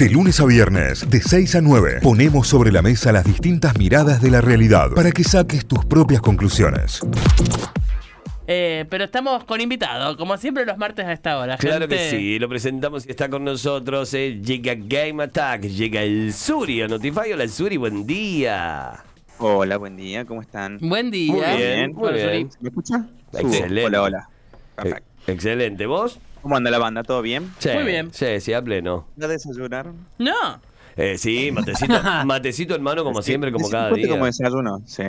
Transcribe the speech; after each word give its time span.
De 0.00 0.08
lunes 0.08 0.40
a 0.40 0.46
viernes, 0.46 1.10
de 1.10 1.20
6 1.20 1.56
a 1.56 1.60
9, 1.60 1.98
ponemos 2.02 2.48
sobre 2.48 2.72
la 2.72 2.80
mesa 2.80 3.12
las 3.12 3.22
distintas 3.22 3.76
miradas 3.76 4.22
de 4.22 4.30
la 4.30 4.40
realidad 4.40 4.88
para 4.96 5.12
que 5.12 5.22
saques 5.22 5.66
tus 5.66 5.84
propias 5.84 6.22
conclusiones. 6.22 7.02
Eh, 8.46 8.86
pero 8.88 9.04
estamos 9.04 9.44
con 9.44 9.60
invitado, 9.60 10.16
como 10.16 10.38
siempre 10.38 10.64
los 10.64 10.78
martes 10.78 11.04
a 11.04 11.12
esta 11.12 11.38
hora. 11.38 11.58
Claro 11.58 11.80
gente. 11.80 11.96
que 11.96 12.10
sí, 12.12 12.38
lo 12.38 12.48
presentamos 12.48 13.06
y 13.06 13.10
está 13.10 13.28
con 13.28 13.44
nosotros. 13.44 14.14
eh, 14.14 14.40
llega 14.42 14.72
Game 14.74 15.22
Attack, 15.22 15.64
llega 15.64 16.00
el 16.00 16.32
Suri 16.32 16.80
a 16.80 16.88
Notify. 16.88 17.34
Hola, 17.34 17.44
el 17.44 17.50
Suri, 17.50 17.76
buen 17.76 18.06
día. 18.06 19.04
Hola, 19.36 19.76
buen 19.76 19.98
día, 19.98 20.24
¿cómo 20.24 20.40
están? 20.40 20.78
Buen 20.80 21.10
día. 21.10 21.34
Muy 21.34 21.56
bien, 21.58 21.92
muy 21.92 22.12
bien. 22.14 22.48
¿Me 22.60 22.70
escucha? 22.70 23.06
Excelente. 23.34 23.84
Hola, 23.84 24.02
hola. 24.02 24.28
Eh, 24.78 24.82
Perfecto. 24.82 25.04
excelente, 25.26 25.84
¿vos? 25.84 26.18
¿Cómo 26.42 26.56
anda 26.56 26.70
la 26.70 26.78
banda? 26.78 27.02
¿Todo 27.02 27.22
bien? 27.22 27.50
Sí, 27.58 27.68
Muy 27.74 27.84
bien. 27.84 28.10
Sí, 28.12 28.40
sí, 28.40 28.52
a 28.52 28.62
pleno. 28.62 29.06
¿Ya 29.16 29.28
desayunaron? 29.28 29.96
No. 30.18 30.60
Eh, 30.96 31.16
sí, 31.18 31.50
matecito, 31.52 31.94
matecito 32.24 32.74
en 32.74 32.82
mano 32.82 33.04
como 33.04 33.22
siempre, 33.22 33.52
como 33.52 33.66
¿sí 33.66 33.72
cada 33.72 33.90
día. 33.92 34.08
como 34.08 34.26
desayuno? 34.26 34.82
Sí, 34.86 35.02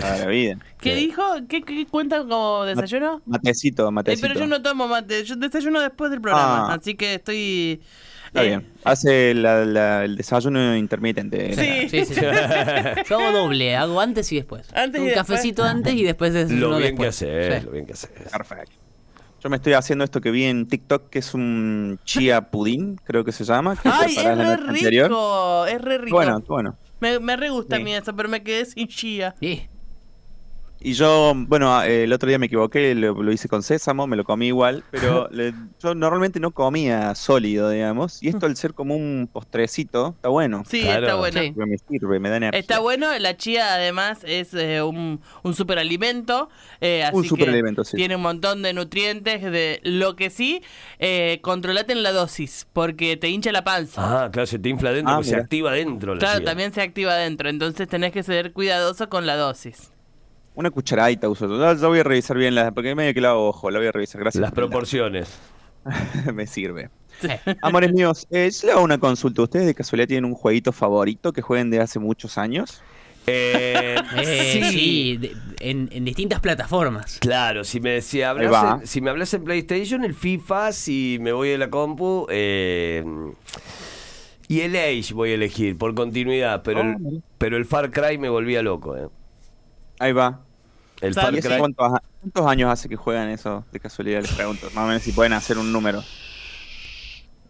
toda 0.00 0.18
la 0.18 0.26
vida. 0.26 0.58
¿Qué 0.80 0.94
Sí. 0.94 1.06
dijo? 1.06 1.22
¿Qué, 1.48 1.62
qué 1.62 1.86
cuenta 1.86 2.18
como 2.20 2.64
desayuno? 2.64 3.20
Matecito, 3.26 3.88
Eh, 3.88 3.90
matecito. 3.90 4.26
pero 4.28 4.40
yo 4.40 4.46
no 4.46 4.62
tomo 4.62 4.88
mate, 4.88 5.24
yo 5.24 5.36
desayuno 5.36 5.80
después 5.80 6.10
del 6.10 6.20
programa, 6.20 6.72
Ah. 6.72 6.74
así 6.80 6.94
que 6.94 7.14
estoy... 7.14 7.80
Está 8.26 8.42
eh, 8.44 8.48
bien. 8.48 8.66
Hace 8.82 9.34
la- 9.34 9.64
la- 9.64 10.04
el 10.04 10.16
desayuno 10.16 10.74
intermitente. 10.76 11.54
Sí. 11.54 11.88
Sí, 11.88 12.04
sí, 12.06 12.14
sí. 12.14 12.20
Yo 13.08 13.18
hago 13.20 13.30
doble, 13.30 13.76
hago 13.76 14.00
antes 14.00 14.32
y 14.32 14.36
después. 14.36 14.66
Antes 14.74 15.00
y 15.00 15.04
Un 15.04 15.10
después. 15.10 15.26
cafecito 15.28 15.62
antes 15.62 15.94
y 15.94 16.02
después 16.02 16.32
de 16.32 16.48
Lo 16.48 16.76
bien 16.78 16.96
que 16.96 17.06
haces, 17.06 17.60
Sí. 17.60 17.64
lo 17.66 17.70
bien 17.72 17.86
que 17.86 17.92
haces. 17.92 18.10
Perfecto. 18.32 18.72
Yo 19.44 19.50
me 19.50 19.56
estoy 19.56 19.74
haciendo 19.74 20.04
esto 20.04 20.22
que 20.22 20.30
vi 20.30 20.44
en 20.44 20.66
TikTok, 20.66 21.10
que 21.10 21.18
es 21.18 21.34
un 21.34 21.98
chía 22.06 22.50
pudín, 22.50 22.96
creo 23.04 23.24
que 23.26 23.30
se 23.32 23.44
llama. 23.44 23.76
Que 23.76 23.90
¡Ay, 23.92 24.16
es 24.16 24.24
re 24.24 24.30
anterior. 24.54 25.08
rico! 25.10 25.66
Es 25.66 25.82
re 25.82 25.98
rico. 25.98 26.16
Bueno, 26.16 26.42
bueno. 26.48 26.78
Me, 27.00 27.18
me 27.20 27.36
re 27.36 27.50
gusta 27.50 27.76
a 27.76 27.78
Sí. 27.78 27.84
mí 27.84 27.94
eso, 27.94 28.16
pero 28.16 28.30
me 28.30 28.42
quedé 28.42 28.64
sin 28.64 28.88
chía. 28.88 29.34
Sí. 29.38 29.68
Y 30.86 30.92
yo, 30.92 31.32
bueno, 31.34 31.82
el 31.82 32.12
otro 32.12 32.28
día 32.28 32.38
me 32.38 32.44
equivoqué, 32.44 32.94
lo, 32.94 33.14
lo 33.22 33.32
hice 33.32 33.48
con 33.48 33.62
sésamo, 33.62 34.06
me 34.06 34.16
lo 34.16 34.24
comí 34.24 34.48
igual, 34.48 34.84
pero 34.90 35.28
le- 35.32 35.54
yo 35.82 35.94
normalmente 35.94 36.40
no 36.40 36.50
comía 36.50 37.14
sólido, 37.14 37.70
digamos, 37.70 38.22
y 38.22 38.28
esto 38.28 38.44
al 38.44 38.54
ser 38.54 38.74
como 38.74 38.94
un 38.94 39.26
postrecito, 39.32 40.08
está 40.16 40.28
bueno. 40.28 40.62
Sí, 40.68 40.82
Claro. 40.82 41.06
está 41.06 41.14
bueno. 41.16 41.40
Sí. 41.40 41.52
Me 41.56 41.78
sirve, 41.78 42.20
me 42.20 42.28
da 42.28 42.36
energía. 42.36 42.60
Está 42.60 42.80
bueno, 42.80 43.18
la 43.18 43.34
chía 43.38 43.72
además 43.72 44.18
es 44.24 44.52
eh, 44.52 44.82
un, 44.82 45.22
un 45.42 45.54
superalimento, 45.54 46.50
eh, 46.82 47.02
así 47.02 47.16
Un 47.16 47.24
superalimento, 47.24 47.82
que 47.82 47.88
sí. 47.88 47.96
tiene 47.96 48.16
un 48.16 48.22
montón 48.22 48.60
de 48.60 48.74
nutrientes. 48.74 49.40
De 49.42 49.80
lo 49.84 50.16
que 50.16 50.28
sí, 50.28 50.60
eh, 50.98 51.38
controlate 51.40 51.94
en 51.94 52.02
la 52.02 52.12
dosis, 52.12 52.66
porque 52.74 53.16
te 53.16 53.30
hincha 53.30 53.52
la 53.52 53.64
panza. 53.64 54.24
Ah, 54.26 54.30
claro, 54.30 54.46
se 54.46 54.58
te 54.58 54.68
infla 54.68 54.90
adentro, 54.90 55.14
Ah, 55.14 55.24
se 55.24 55.34
activa 55.34 55.70
adentro. 55.70 56.12
la 56.14 56.18
claro, 56.20 56.40
chía. 56.40 56.44
también 56.44 56.74
se 56.74 56.82
activa 56.82 57.12
adentro, 57.12 57.48
entonces 57.48 57.88
tenés 57.88 58.12
que 58.12 58.22
ser 58.22 58.52
cuidadoso 58.52 59.08
con 59.08 59.26
la 59.26 59.36
dosis. 59.36 59.92
Una 60.54 60.70
cucharadita 60.70 61.28
uso 61.28 61.48
yo. 61.48 61.58
Ya, 61.58 61.74
ya 61.80 61.88
voy 61.88 61.98
a 61.98 62.02
revisar 62.04 62.36
bien 62.38 62.54
las, 62.54 62.72
porque 62.72 62.94
medio 62.94 63.12
que 63.14 63.20
la 63.20 63.34
ojo, 63.36 63.70
la 63.70 63.78
voy 63.78 63.88
a 63.88 63.92
revisar, 63.92 64.20
gracias. 64.20 64.40
Las 64.40 64.52
proporciones. 64.52 65.28
me 66.34 66.46
sirve. 66.46 66.90
Amores 67.62 67.92
míos, 67.92 68.26
eh, 68.30 68.50
yo 68.50 68.66
le 68.66 68.72
hago 68.72 68.82
una 68.82 68.98
consulta. 68.98 69.42
¿Ustedes 69.42 69.66
de 69.66 69.74
casualidad 69.74 70.08
tienen 70.08 70.24
un 70.24 70.34
jueguito 70.34 70.72
favorito 70.72 71.32
que 71.32 71.42
jueguen 71.42 71.70
de 71.70 71.80
hace 71.80 71.98
muchos 71.98 72.38
años? 72.38 72.82
Eh, 73.26 73.96
Eh, 74.16 74.68
sí, 74.70 75.16
de- 75.16 75.34
en, 75.60 75.88
en 75.92 76.04
distintas 76.04 76.40
plataformas. 76.40 77.18
Claro, 77.20 77.64
si 77.64 77.80
me, 77.80 78.00
si 78.02 78.22
hablas, 78.22 78.80
en, 78.82 78.86
si 78.86 79.00
me 79.00 79.10
hablas 79.10 79.32
en 79.34 79.44
PlayStation, 79.44 80.04
el 80.04 80.14
FIFA, 80.14 80.72
si 80.72 81.18
me 81.20 81.32
voy 81.32 81.52
a 81.52 81.58
la 81.58 81.68
compu, 81.70 82.26
eh, 82.30 83.04
y 84.48 84.60
el 84.60 84.76
Age 84.76 85.14
voy 85.14 85.30
a 85.30 85.34
elegir 85.34 85.76
por 85.78 85.94
continuidad, 85.94 86.62
pero, 86.62 86.80
Oh, 86.80 86.82
el, 86.82 86.98
mira. 86.98 87.20
pero 87.38 87.56
el 87.56 87.64
Far 87.64 87.90
Cry 87.90 88.18
me 88.18 88.28
volvía 88.28 88.62
loco. 88.62 88.96
Eh. 88.96 89.08
Ahí 89.98 90.12
va. 90.12 90.40
El 91.00 91.14
Sale. 91.14 91.26
Far 91.26 91.34
¿Y 91.34 91.38
hace 91.38 91.48
Cry. 91.48 91.58
cuántos, 91.58 92.46
años 92.46 92.70
hace 92.70 92.88
que 92.88 92.96
juegan 92.96 93.28
eso? 93.28 93.64
De 93.72 93.80
casualidad 93.80 94.22
les 94.22 94.32
pregunto. 94.32 94.66
Más 94.74 94.84
o 94.84 94.86
menos 94.88 95.02
si 95.02 95.12
pueden 95.12 95.32
hacer 95.32 95.58
un 95.58 95.72
número. 95.72 96.02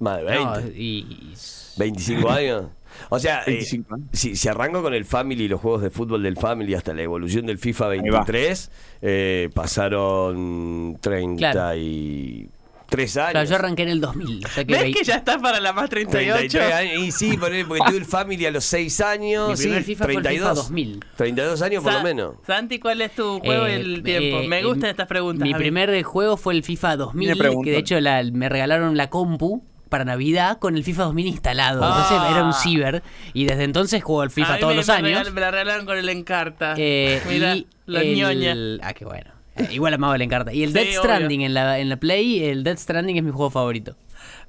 Más 0.00 0.18
de 0.18 0.24
20, 0.24 0.44
No, 0.44 0.60
y, 0.74 1.34
25 1.76 2.30
años. 2.30 2.64
O 3.08 3.18
sea, 3.18 3.42
eh, 3.42 3.52
25 3.52 3.94
años. 3.94 4.08
si, 4.12 4.36
si 4.36 4.48
arranco 4.48 4.82
con 4.82 4.94
el 4.94 5.04
Family, 5.04 5.48
los 5.48 5.60
juegos 5.60 5.82
de 5.82 5.90
fútbol 5.90 6.22
del 6.22 6.36
Family 6.36 6.74
hasta 6.74 6.94
la 6.94 7.02
evolución 7.02 7.46
del 7.46 7.58
FIFA 7.58 7.84
va. 7.86 7.90
23, 7.90 8.70
eh, 9.02 9.50
pasaron 9.54 10.98
33 12.88 13.16
años. 13.16 13.30
claro, 13.32 13.48
yo 13.48 13.54
arranqué 13.56 13.82
en 13.84 13.88
el 13.88 14.00
2000. 14.00 14.44
O 14.44 14.48
sea 14.48 14.64
que 14.64 14.72
¿Ves 14.72 14.82
veí- 14.82 14.94
que 14.94 15.04
ya 15.04 15.16
estás 15.16 15.38
para 15.38 15.60
la 15.60 15.72
más 15.72 15.88
38? 15.90 16.38
33 16.38 16.72
años. 16.74 17.02
Y 17.02 17.12
sí, 17.12 17.36
porque 17.38 17.64
tuve 17.64 17.96
el 17.96 18.04
Family 18.04 18.46
a 18.46 18.50
los 18.50 18.64
6 18.64 19.00
años. 19.00 19.48
Mi 19.50 19.56
primer 19.56 19.78
sí, 19.82 19.84
FIFA 19.86 20.04
fue 20.04 20.14
el 20.14 20.22
32. 20.22 20.48
FIFA 20.50 20.54
2000. 20.62 21.00
32 21.16 21.62
años 21.62 21.82
por 21.82 21.92
Sa- 21.92 21.98
lo 21.98 22.04
menos. 22.04 22.34
Santi, 22.46 22.78
¿cuál 22.78 23.00
es 23.02 23.14
tu 23.14 23.40
juego 23.40 23.66
y 23.68 23.70
Eh, 23.72 23.74
el 23.76 24.02
tiempo? 24.02 24.38
eh, 24.40 24.48
me 24.48 24.60
eh, 24.60 24.64
gustan 24.64 24.90
estas 24.90 25.06
preguntas. 25.06 25.46
Mi 25.46 25.52
a 25.54 25.56
primer 25.56 26.02
juego 26.02 26.36
fue 26.36 26.54
el 26.54 26.62
FIFA 26.62 26.96
2000, 26.96 27.28
Me 27.30 27.36
pregunto. 27.36 27.64
que 27.64 27.70
de 27.72 27.78
hecho 27.78 28.00
la- 28.00 28.22
me 28.22 28.48
regalaron 28.48 28.96
la 28.96 29.10
compu 29.10 29.62
para 29.88 30.04
Navidad 30.04 30.58
con 30.58 30.76
el 30.76 30.82
FIFA 30.84 31.04
2000 31.04 31.26
instalado. 31.26 31.82
Entonces 31.86 32.16
Ah. 32.20 32.28
era 32.32 32.44
un 32.44 32.52
ciber 32.52 33.02
y 33.32 33.44
desde 33.44 33.64
entonces 33.64 34.02
juego 34.02 34.22
al 34.22 34.28
A 34.28 34.30
FIFA 34.30 34.54
mí 34.54 34.60
todos 34.60 34.72
me- 34.72 34.76
los 34.78 34.88
me 34.88 34.94
años. 34.94 35.08
regal- 35.20 35.32
me 35.32 35.40
la 35.40 35.50
regalaron 35.52 35.86
con 35.86 35.96
el 35.98 36.08
Encarta. 36.08 36.74
Eh, 36.78 37.20
Mira, 37.28 37.54
y 37.56 37.66
la 37.86 38.02
el- 38.02 38.16
ñoña. 38.16 38.54
Ah, 38.82 38.92
qué 38.92 39.04
bueno. 39.04 39.30
Eh, 39.56 39.68
Igual 39.72 39.94
amaba 39.94 40.16
el 40.16 40.22
Encarta. 40.22 40.52
Y 40.52 40.62
el 40.62 40.70
Sí, 40.70 40.74
Death 40.74 40.88
obvio. 40.88 41.00
Stranding 41.02 41.40
en 41.42 41.54
la, 41.54 41.78
en 41.78 41.88
la 41.88 41.96
Play, 41.96 42.44
el 42.44 42.64
Death 42.64 42.78
Stranding 42.78 43.16
es 43.16 43.22
mi 43.22 43.30
juego 43.30 43.50
favorito. 43.50 43.96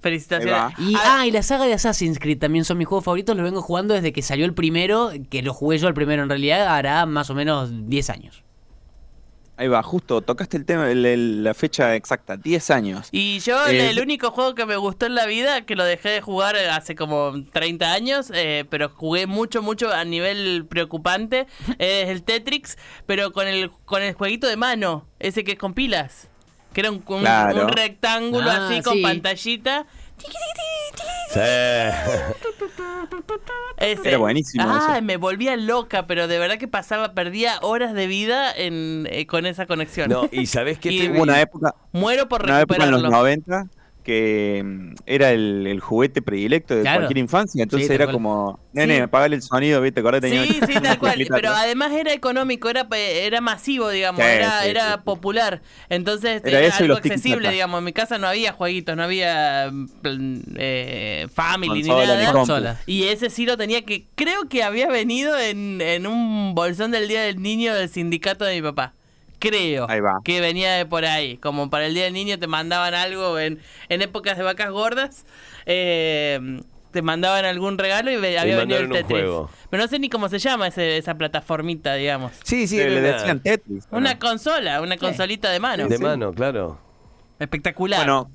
Felicitaciones. 0.02 0.74
Y, 0.80 0.96
Ah, 0.96 1.18
ah, 1.20 1.28
y 1.28 1.32
la 1.32 1.42
saga 1.44 1.66
de 1.66 1.74
Assassin's 1.74 2.20
Creed 2.20 2.40
también 2.40 2.64
son 2.66 2.78
mis 2.78 2.88
juegos 2.88 3.04
favoritos. 3.06 3.36
Los 3.36 3.44
vengo 3.44 3.62
jugando 3.62 3.94
desde 3.94 4.14
que 4.14 4.22
salió 4.22 4.46
el 4.46 4.54
primero, 4.54 5.12
que 5.30 5.42
lo 5.42 5.54
jugué 5.54 5.78
yo 5.78 5.88
el 5.88 5.94
primero 5.94 6.24
en 6.24 6.30
realidad, 6.30 6.68
hará 6.68 7.06
más 7.06 7.30
o 7.30 7.36
menos 7.36 7.72
10 7.90 8.10
años. 8.10 8.44
Ahí 9.58 9.70
va, 9.70 9.82
justo, 9.84 10.22
tocaste 10.22 10.58
el 10.58 10.66
tema, 10.66 10.92
el- 10.92 11.06
el- 11.06 11.44
la 11.44 11.54
fecha 11.54 11.96
exacta, 11.96 12.36
10 12.36 12.70
años. 12.72 13.08
Y 13.14 13.40
yo, 13.40 13.66
el- 13.68 13.76
Eh, 13.76 13.90
el 13.92 14.02
único 14.02 14.32
juego 14.32 14.54
que 14.54 14.66
me 14.66 14.76
gustó 14.76 15.06
en 15.06 15.16
la 15.16 15.26
vida, 15.26 15.62
que 15.66 15.76
lo 15.78 15.86
dejé 15.86 16.10
de 16.10 16.20
jugar 16.22 16.58
hace 16.58 16.94
como 16.96 17.34
30 17.54 17.94
años, 17.94 18.32
eh, 18.34 18.66
pero 18.70 18.90
jugué 18.90 19.28
mucho, 19.28 19.62
mucho 19.62 19.94
a 19.94 20.04
nivel 20.04 20.66
preocupante, 20.70 21.48
es 21.80 22.10
el 22.10 22.24
Tetrix, 22.24 22.78
pero 23.06 23.32
con 23.32 23.48
el, 23.48 23.72
con 23.86 24.02
el 24.04 24.14
jueguito 24.14 24.46
de 24.48 24.58
mano, 24.58 25.08
ese 25.20 25.46
que 25.46 25.54
es 25.54 25.58
con 25.58 25.74
pilas. 25.74 26.28
Que 26.74 26.82
era 26.82 26.92
un, 26.92 27.02
un- 27.08 27.22
Claro. 27.22 27.62
un 27.64 27.70
rectángulo 27.70 28.52
Ah, 28.52 28.68
así 28.68 28.82
con 28.82 28.96
sí. 28.96 29.02
pantallita. 29.02 29.86
Sí. 31.34 31.40
Ese. 33.78 34.08
Era 34.08 34.18
buenísimo 34.18 34.64
Ah, 34.68 34.94
eso. 34.96 35.02
me 35.02 35.18
volvía 35.18 35.56
loca, 35.58 36.08
pero 36.08 36.28
de 36.28 36.40
verdad 36.40 36.58
que 36.58 36.68
pasaba, 36.68 37.14
perdía 37.14 37.60
horas 37.62 37.94
de 37.94 38.08
vida 38.08 38.52
en, 38.56 39.08
eh, 39.12 39.26
con 39.28 39.46
esa 39.46 39.66
conexión. 39.66 40.10
No, 40.10 40.30
y 40.32 40.46
sabés 40.46 40.80
que 40.80 40.92
Y- 40.94 41.08
una 41.08 41.42
época, 41.42 41.76
Muero 41.92 42.28
por 42.30 42.44
una 42.44 42.62
época 42.62 42.84
en 42.86 42.92
los 42.92 43.02
recuperarlo. 43.02 43.10
90 43.10 43.68
que 44.06 44.62
mm, 44.64 44.94
era 45.06 45.32
el, 45.32 45.66
el 45.68 45.80
juguete 45.82 46.22
predilecto 46.22 46.76
de 46.76 46.82
Claro. 46.84 47.00
cualquier 47.02 47.18
infancia. 47.18 47.64
Entonces 47.64 47.88
Sí, 47.88 47.94
era 47.94 48.10
como, 48.10 48.60
nene, 48.72 48.98
Sí. 48.98 49.02
apagale 49.02 49.36
el 49.36 49.42
sonido, 49.42 49.82
¿viste? 49.82 50.00
Acordá, 50.00 50.22
tenía 50.22 50.44
Sí, 50.46 50.60
sí, 50.68 50.74
tal 50.82 50.98
cual. 51.00 51.26
Pero 51.28 51.50
además 51.50 51.92
era 51.92 52.14
económico, 52.14 52.70
era 52.70 52.88
era 52.96 53.42
masivo, 53.42 53.90
digamos, 53.90 54.22
Sí, 54.24 54.28
era, 54.30 54.66
era 54.66 55.04
popular. 55.04 55.62
Entonces 55.90 56.42
Era 56.46 56.62
y 56.68 56.70
algo 56.72 56.96
accesible, 56.96 57.50
digamos. 57.52 57.80
En 57.80 57.84
mi 57.84 57.94
casa 57.94 58.18
no 58.20 58.28
había 58.28 58.54
jueguitos, 58.54 58.96
no 58.96 59.04
había 59.04 59.70
mm, 59.72 60.40
eh, 60.56 61.28
family 61.34 61.82
Consola, 61.82 62.06
ni 62.06 62.12
ni 62.12 62.24
nada. 62.24 62.26
compu. 62.32 62.38
Consola. 62.48 62.80
Y 62.86 63.04
ese 63.06 63.30
sí 63.30 63.46
lo 63.46 63.58
tenía 63.58 63.84
que, 63.84 64.06
creo 64.16 64.48
que 64.48 64.64
había 64.64 64.88
venido 64.88 65.38
en, 65.40 65.82
en 65.82 66.06
un 66.08 66.54
bolsón 66.54 66.92
del 66.92 67.08
Día 67.08 67.24
del 67.24 67.42
Niño 67.42 67.74
del 67.74 67.90
sindicato 67.90 68.46
de 68.46 68.56
mi 68.56 68.62
papá. 68.62 68.94
Creo 69.50 69.90
Ahí 69.90 70.00
va. 70.00 70.20
que 70.24 70.42
venía 70.42 70.74
de 70.74 70.86
por 70.86 71.06
ahí. 71.06 71.38
Como 71.38 71.70
para 71.70 71.86
el 71.88 71.94
Día 71.94 72.06
del 72.06 72.14
Niño 72.14 72.40
te 72.40 72.48
mandaban 72.48 72.94
algo 72.94 73.38
en, 73.40 73.60
en 73.90 74.02
épocas 74.02 74.38
de 74.38 74.44
vacas 74.44 74.72
gordas. 74.72 75.26
eh, 75.66 76.62
te 76.92 77.02
mandaban 77.02 77.44
algún 77.44 77.78
regalo 77.78 78.10
y 78.10 78.16
había 78.16 78.56
venido 78.56 78.80
el 78.80 78.88
Tetris. 78.90 79.08
juego. 79.20 79.50
Pero 79.70 79.84
no 79.84 79.90
sé 79.90 80.00
ni 80.00 80.08
cómo 80.10 80.30
se 80.30 80.40
llama 80.40 80.68
ese- 80.68 80.96
esa 80.98 81.14
plataformita, 81.16 81.94
digamos. 81.96 82.32
Sí, 82.44 82.68
sí, 82.70 82.78
Le, 82.78 83.02
decían 83.02 83.42
Tetris. 83.42 83.86
¿o 83.92 83.98
Una 83.98 84.14
no? 84.14 84.20
consola, 84.20 84.80
una 84.82 84.96
consolita 84.98 85.50
de 85.52 85.60
mano. 85.60 85.90
de 85.90 85.98
mano, 86.00 86.32
claro. 86.34 86.80
Espectacular. 87.38 88.00
Bueno, 88.00 88.32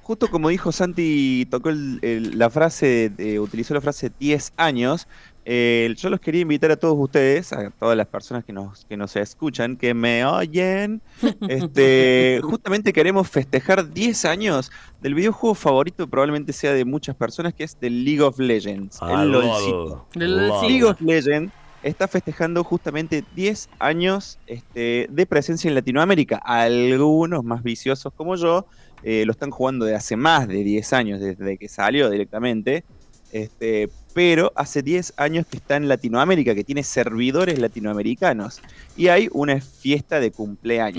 justo 0.00 0.28
como 0.30 0.48
dijo 0.48 0.72
Santi, 0.72 1.46
tocó 1.50 1.68
el- 1.68 1.98
el- 2.00 2.38
la 2.38 2.48
frase, 2.48 3.12
utilizó 3.38 3.74
la 3.74 3.82
frase 3.82 4.10
10 4.18 4.54
años. 4.56 5.06
Eh, 5.44 5.94
yo 5.96 6.10
los 6.10 6.20
quería 6.20 6.42
invitar 6.42 6.70
a 6.70 6.76
todos 6.76 6.96
ustedes, 6.98 7.52
a 7.52 7.70
todas 7.70 7.96
las 7.96 8.06
personas 8.06 8.44
que 8.44 8.52
nos, 8.52 8.84
que 8.84 8.96
nos 8.96 9.16
escuchan, 9.16 9.76
que 9.76 9.94
me 9.94 10.24
oyen. 10.24 11.00
Este, 11.48 12.40
justamente 12.44 12.92
queremos 12.92 13.28
festejar 13.28 13.92
10 13.92 14.24
años 14.26 14.70
del 15.00 15.14
videojuego 15.14 15.54
favorito, 15.54 16.06
probablemente 16.06 16.52
sea 16.52 16.72
de 16.72 16.84
muchas 16.84 17.16
personas, 17.16 17.54
que 17.54 17.64
es 17.64 17.78
del 17.80 18.04
League 18.04 18.22
of 18.22 18.38
Legends. 18.38 18.98
Ah, 19.00 19.22
el 19.22 19.32
lol. 19.32 19.46
LOLcito. 19.46 20.06
El 20.14 20.36
Lol. 20.36 20.48
LOLcito. 20.48 20.68
League 20.68 20.84
of 20.84 21.00
Legends 21.00 21.52
está 21.82 22.08
festejando 22.08 22.62
justamente 22.62 23.24
10 23.34 23.70
años 23.78 24.38
este, 24.46 25.06
de 25.10 25.26
presencia 25.26 25.68
en 25.68 25.74
Latinoamérica. 25.74 26.36
Algunos 26.36 27.44
más 27.44 27.62
viciosos 27.62 28.12
como 28.14 28.36
yo 28.36 28.66
eh, 29.02 29.24
lo 29.24 29.32
están 29.32 29.50
jugando 29.50 29.86
de 29.86 29.94
hace 29.94 30.16
más 30.16 30.46
de 30.46 30.62
10 30.62 30.92
años, 30.92 31.20
desde 31.20 31.56
que 31.56 31.68
salió 31.68 32.10
directamente. 32.10 32.84
Este, 33.32 33.88
pero 34.12 34.52
hace 34.56 34.82
10 34.82 35.14
años 35.16 35.46
que 35.46 35.56
está 35.56 35.76
en 35.76 35.88
Latinoamérica, 35.88 36.54
que 36.54 36.64
tiene 36.64 36.82
servidores 36.82 37.58
latinoamericanos. 37.58 38.60
Y 38.96 39.08
hay 39.08 39.28
una 39.32 39.60
fiesta 39.60 40.18
de 40.20 40.30
cumpleaños. 40.32 40.98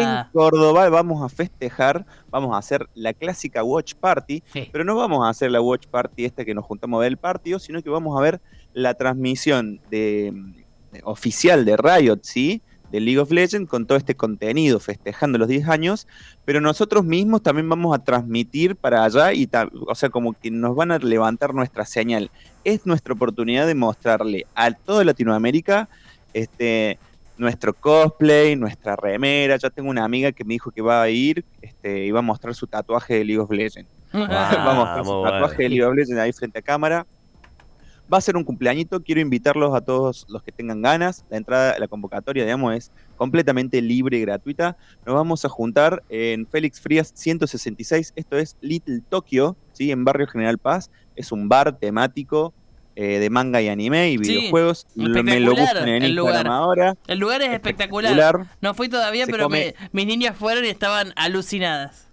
En. 0.00 0.26
Córdoba 0.32 0.88
vamos 0.88 1.22
a 1.22 1.28
festejar, 1.28 2.06
vamos 2.30 2.54
a 2.54 2.58
hacer 2.58 2.88
la 2.94 3.12
clásica 3.12 3.62
Watch 3.62 3.94
Party, 3.94 4.42
Sí. 4.52 4.68
pero 4.72 4.84
no 4.84 4.96
vamos 4.96 5.24
a 5.26 5.28
hacer 5.30 5.50
la 5.50 5.60
Watch 5.60 5.86
Party 5.86 6.24
esta 6.24 6.44
que 6.44 6.54
nos 6.54 6.64
juntamos 6.64 6.98
a 6.98 7.02
ver 7.02 7.12
el 7.12 7.18
partido, 7.18 7.58
sino 7.58 7.82
que 7.82 7.90
vamos 7.90 8.18
a 8.18 8.22
ver 8.22 8.40
la 8.72 8.94
transmisión 8.94 9.80
de, 9.90 10.32
de- 10.92 11.00
oficial 11.04 11.64
de 11.64 11.76
Riot, 11.76 12.20
¿sí? 12.22 12.62
De 12.90 13.00
League 13.00 13.18
of 13.18 13.30
Legends 13.30 13.68
con 13.68 13.86
todo 13.86 13.96
este 13.96 14.14
contenido 14.14 14.80
festejando 14.80 15.38
los 15.38 15.48
10 15.48 15.68
años, 15.68 16.06
pero 16.44 16.60
nosotros 16.60 17.04
mismos 17.04 17.42
también 17.42 17.68
vamos 17.68 17.94
a 17.96 18.02
transmitir 18.02 18.76
para 18.76 19.04
allá 19.04 19.32
y 19.32 19.48
o 19.86 19.94
sea, 19.94 20.10
como 20.10 20.32
que 20.32 20.50
nos 20.50 20.74
van 20.74 20.90
a 20.92 20.98
levantar 20.98 21.54
nuestra 21.54 21.84
señal. 21.84 22.30
Es 22.64 22.86
nuestra 22.86 23.14
oportunidad 23.14 23.66
de 23.66 23.74
mostrarle 23.74 24.46
a 24.54 24.70
toda 24.72 25.04
Latinoamérica 25.04 25.88
este 26.34 26.98
nuestro 27.40 27.72
cosplay, 27.72 28.54
nuestra 28.54 28.96
remera. 28.96 29.56
Ya 29.56 29.70
tengo 29.70 29.88
una 29.88 30.04
amiga 30.04 30.30
que 30.30 30.44
me 30.44 30.54
dijo 30.54 30.70
que 30.70 30.82
va 30.82 31.02
a 31.02 31.08
ir 31.08 31.44
este, 31.62 32.04
y 32.04 32.10
va 32.10 32.18
a 32.18 32.22
mostrar 32.22 32.54
su 32.54 32.66
tatuaje 32.66 33.14
de 33.14 33.24
League 33.24 33.40
of 33.40 33.50
Legends. 33.50 33.90
Ah, 34.12 34.62
Vamos 34.66 35.06
su 35.06 35.22
tatuaje 35.22 35.56
bueno. 35.56 35.56
de 35.56 35.68
League 35.70 35.84
of 35.84 35.94
Legends 35.94 36.20
ahí 36.20 36.32
frente 36.32 36.58
a 36.58 36.62
cámara. 36.62 37.06
Va 38.12 38.18
a 38.18 38.20
ser 38.20 38.36
un 38.36 38.42
cumpleañito, 38.44 39.02
quiero 39.02 39.20
invitarlos 39.20 39.74
a 39.74 39.80
todos 39.80 40.26
los 40.28 40.42
que 40.42 40.50
tengan 40.50 40.82
ganas. 40.82 41.24
La 41.30 41.36
entrada, 41.36 41.78
la 41.78 41.86
convocatoria, 41.86 42.42
digamos, 42.44 42.74
es 42.74 42.90
completamente 43.16 43.80
libre 43.80 44.18
y 44.18 44.20
gratuita. 44.22 44.76
Nos 45.06 45.14
vamos 45.14 45.44
a 45.44 45.48
juntar 45.48 46.02
en 46.08 46.46
Félix 46.48 46.80
Frías 46.80 47.12
166, 47.14 48.12
esto 48.16 48.36
es 48.36 48.56
Little 48.60 49.00
Tokyo, 49.08 49.56
¿sí? 49.72 49.90
en 49.92 50.04
Barrio 50.04 50.26
General 50.26 50.58
Paz. 50.58 50.90
Es 51.14 51.30
un 51.30 51.48
bar 51.48 51.76
temático 51.78 52.52
eh, 52.96 53.18
de 53.20 53.30
manga 53.30 53.62
y 53.62 53.68
anime 53.68 54.10
y 54.10 54.18
Sí, 54.18 54.36
videojuegos. 54.36 54.86
Me 54.96 55.38
lo 55.40 55.52
buscan 55.54 55.88
en 55.88 56.02
el 56.02 56.14
lugar. 56.16 56.46
ahora. 56.48 56.96
El 57.06 57.18
lugar 57.20 57.42
es 57.42 57.50
espectacular. 57.52 58.12
Espectacular. 58.12 58.56
No 58.60 58.74
fui 58.74 58.88
todavía, 58.88 59.26
Se 59.26 59.30
pero 59.32 59.48
me- 59.48 59.74
mis 59.92 60.06
niñas 60.06 60.36
fueron 60.36 60.64
y 60.64 60.68
estaban 60.68 61.12
alucinadas. 61.16 62.08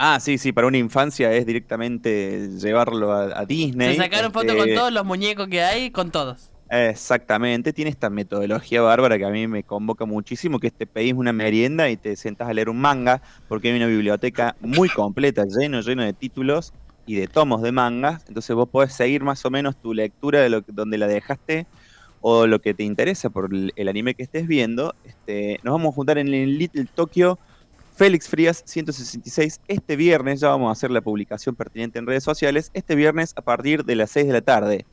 Ah, 0.00 0.20
sí, 0.20 0.38
sí, 0.38 0.52
para 0.52 0.68
una 0.68 0.78
infancia 0.78 1.32
es 1.32 1.44
directamente 1.44 2.48
llevarlo 2.56 3.12
a, 3.12 3.40
a 3.40 3.44
Disney. 3.44 3.96
Se 3.96 4.02
sacaron 4.02 4.32
fotos 4.32 4.50
este, 4.50 4.58
con 4.68 4.74
todos 4.74 4.92
los 4.92 5.04
muñecos 5.04 5.48
que 5.48 5.60
hay, 5.62 5.90
con 5.90 6.12
todos. 6.12 6.52
Exactamente, 6.70 7.72
tiene 7.72 7.90
esta 7.90 8.10
metodología 8.10 8.82
bárbara 8.82 9.16
que 9.16 9.24
a 9.24 9.30
mí 9.30 9.48
me 9.48 9.64
convoca 9.64 10.04
muchísimo, 10.04 10.58
que 10.60 10.66
es 10.66 10.74
te 10.76 10.86
pedís 10.86 11.14
una 11.14 11.32
merienda 11.32 11.88
y 11.88 11.96
te 11.96 12.14
sentás 12.14 12.46
a 12.48 12.52
leer 12.52 12.68
un 12.68 12.78
manga, 12.78 13.22
porque 13.48 13.70
hay 13.70 13.76
una 13.76 13.86
biblioteca 13.86 14.54
muy 14.60 14.90
completa, 14.90 15.44
lleno, 15.46 15.80
lleno 15.80 16.04
de 16.04 16.12
títulos 16.12 16.74
y 17.06 17.14
de 17.16 17.26
tomos 17.26 17.62
de 17.62 17.72
mangas, 17.72 18.22
entonces 18.28 18.54
vos 18.54 18.68
podés 18.70 18.92
seguir 18.92 19.22
más 19.24 19.44
o 19.46 19.50
menos 19.50 19.78
tu 19.80 19.94
lectura 19.94 20.40
de 20.42 20.50
lo 20.50 20.62
que- 20.62 20.72
donde 20.72 20.98
la 20.98 21.06
dejaste 21.06 21.68
o 22.20 22.46
lo 22.46 22.60
que 22.60 22.74
te 22.74 22.82
interesa 22.84 23.30
por 23.30 23.48
el, 23.54 23.72
el 23.76 23.88
anime 23.88 24.14
que 24.14 24.24
estés 24.24 24.46
viendo. 24.46 24.94
Este, 25.02 25.58
nos 25.62 25.72
vamos 25.72 25.92
a 25.92 25.94
juntar 25.94 26.18
en 26.18 26.28
el 26.34 26.58
Little 26.58 26.86
Tokyo 26.94 27.38
Félix 27.98 28.28
Frías 28.28 28.62
166. 28.64 29.60
Este 29.66 29.96
viernes 29.96 30.38
ya 30.38 30.50
vamos 30.50 30.68
a 30.68 30.72
hacer 30.72 30.92
la 30.92 31.00
publicación 31.00 31.56
pertinente 31.56 31.98
en 31.98 32.06
redes 32.06 32.22
sociales. 32.22 32.70
Este 32.72 32.94
viernes 32.94 33.32
a 33.34 33.42
partir 33.42 33.84
de 33.84 33.96
las 33.96 34.12
6 34.12 34.28
de 34.28 34.32
la 34.32 34.40
tarde. 34.40 34.86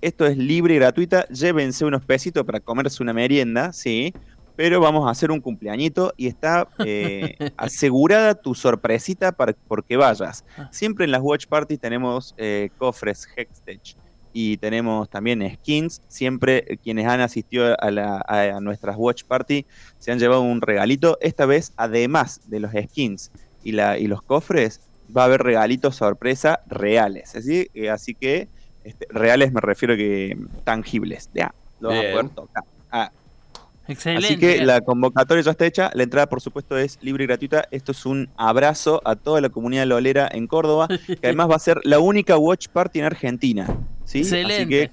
Esto 0.00 0.26
es 0.26 0.36
libre 0.38 0.74
y 0.74 0.76
gratuita. 0.78 1.26
Llévense 1.26 1.84
unos 1.84 2.04
pesitos 2.04 2.44
para 2.44 2.60
comerse 2.60 3.02
una 3.02 3.12
merienda, 3.12 3.72
sí. 3.72 4.14
Pero 4.54 4.78
vamos 4.78 5.08
a 5.08 5.10
hacer 5.10 5.32
un 5.32 5.40
cumpleañito 5.40 6.14
y 6.16 6.28
está 6.28 6.68
eh, 6.86 7.36
asegurada 7.56 8.36
tu 8.36 8.54
sorpresita 8.54 9.32
para 9.32 9.54
porque 9.66 9.96
vayas. 9.96 10.44
Siempre 10.70 11.04
en 11.04 11.10
las 11.10 11.20
Watch 11.20 11.46
Parties 11.48 11.80
tenemos 11.80 12.32
eh, 12.38 12.70
cofres 12.78 13.26
Hextech 13.36 13.96
y 14.32 14.56
tenemos 14.56 15.08
también 15.10 15.42
skins. 15.56 16.00
Siempre 16.08 16.64
quienes 16.82 17.06
han 17.06 17.20
asistido 17.20 17.76
a, 17.80 17.90
la- 17.90 18.22
a- 18.26 18.56
a 18.56 18.60
nuestras 18.60 18.96
Watch 18.96 19.22
Party 19.26 19.66
se 19.98 20.12
han 20.12 20.18
llevado 20.18 20.40
un 20.42 20.60
regalito. 20.60 21.18
Esta 21.20 21.46
vez, 21.46 21.72
además 21.76 22.40
de 22.44 22.60
los 22.60 22.72
skins 22.72 23.30
y, 23.62 23.72
la, 23.72 23.98
y 23.98 24.06
los 24.06 24.22
cofres, 24.22 24.80
va 25.14 25.22
a 25.22 25.24
haber 25.26 25.42
regalitos 25.42 25.96
sorpresa 25.96 26.60
reales. 26.66 27.34
Así, 27.36 27.68
eh, 27.74 27.90
así 27.90 28.14
que, 28.14 28.48
este, 28.84 29.06
reales 29.10 29.52
me 29.52 29.60
refiero 29.60 29.96
que 29.96 30.36
tangibles. 30.64 31.28
Ya, 31.32 31.50
lo 31.78 31.88
vas 31.90 31.98
a 31.98 32.02
poder 32.12 32.28
tocar. 32.30 32.62
Ah, 32.90 33.10
Excelente. 33.88 34.26
Así 34.26 34.38
que 34.38 34.64
la 34.64 34.80
convocatoria 34.80 35.42
ya 35.42 35.50
está 35.50 35.66
hecha, 35.66 35.90
la 35.94 36.04
entrada 36.04 36.28
por 36.28 36.40
supuesto 36.40 36.78
es 36.78 36.96
libre 37.02 37.24
y 37.24 37.26
gratuita. 37.26 37.64
Esto 37.72 37.90
es 37.92 38.06
un 38.06 38.28
abrazo 38.36 39.02
a 39.04 39.16
toda 39.16 39.40
la 39.40 39.48
comunidad 39.48 39.86
lolera 39.86 40.28
en 40.32 40.46
Córdoba, 40.46 40.86
que 41.06 41.18
además 41.26 41.50
va 41.50 41.56
a 41.56 41.58
ser 41.58 41.80
la 41.82 41.98
única 41.98 42.38
watch 42.38 42.68
party 42.72 43.00
en 43.00 43.04
Argentina. 43.06 43.66
¿Sí? 44.12 44.20
Así 44.20 44.36
Excelente. 44.36 44.68
que 44.68 44.90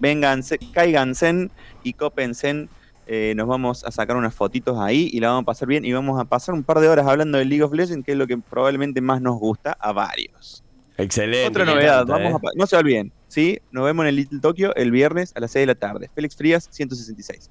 vénganse, 0.00 0.58
cáiganse 0.72 1.48
y 1.82 1.92
cópense. 1.94 2.68
Eh, 3.06 3.34
nos 3.36 3.46
vamos 3.46 3.84
a 3.84 3.90
sacar 3.90 4.16
unas 4.16 4.34
fotitos 4.34 4.78
ahí 4.78 5.10
y 5.12 5.20
la 5.20 5.28
vamos 5.28 5.42
a 5.42 5.46
pasar 5.46 5.68
bien 5.68 5.84
y 5.84 5.92
vamos 5.92 6.18
a 6.18 6.24
pasar 6.24 6.54
un 6.54 6.62
par 6.62 6.80
de 6.80 6.88
horas 6.88 7.06
hablando 7.06 7.38
de 7.38 7.44
League 7.44 7.62
of 7.62 7.72
Legends, 7.72 8.04
que 8.04 8.12
es 8.12 8.18
lo 8.18 8.26
que 8.26 8.38
probablemente 8.38 9.00
más 9.00 9.20
nos 9.20 9.38
gusta 9.38 9.76
a 9.78 9.92
varios. 9.92 10.62
Excelente. 10.96 11.48
Otra 11.48 11.64
novedad, 11.64 12.02
encanta, 12.02 12.12
vamos 12.12 12.42
¿eh? 12.42 12.46
a 12.46 12.58
no 12.58 12.66
se 12.66 12.76
olviden, 12.76 13.12
¿sí? 13.28 13.58
Nos 13.72 13.84
vemos 13.84 14.04
en 14.04 14.08
el 14.08 14.16
Little 14.16 14.40
Tokyo 14.40 14.74
el 14.74 14.90
viernes 14.90 15.32
a 15.34 15.40
las 15.40 15.50
6 15.50 15.62
de 15.62 15.66
la 15.66 15.74
tarde. 15.74 16.10
Félix 16.14 16.36
Frías, 16.36 16.68
166. 16.70 17.50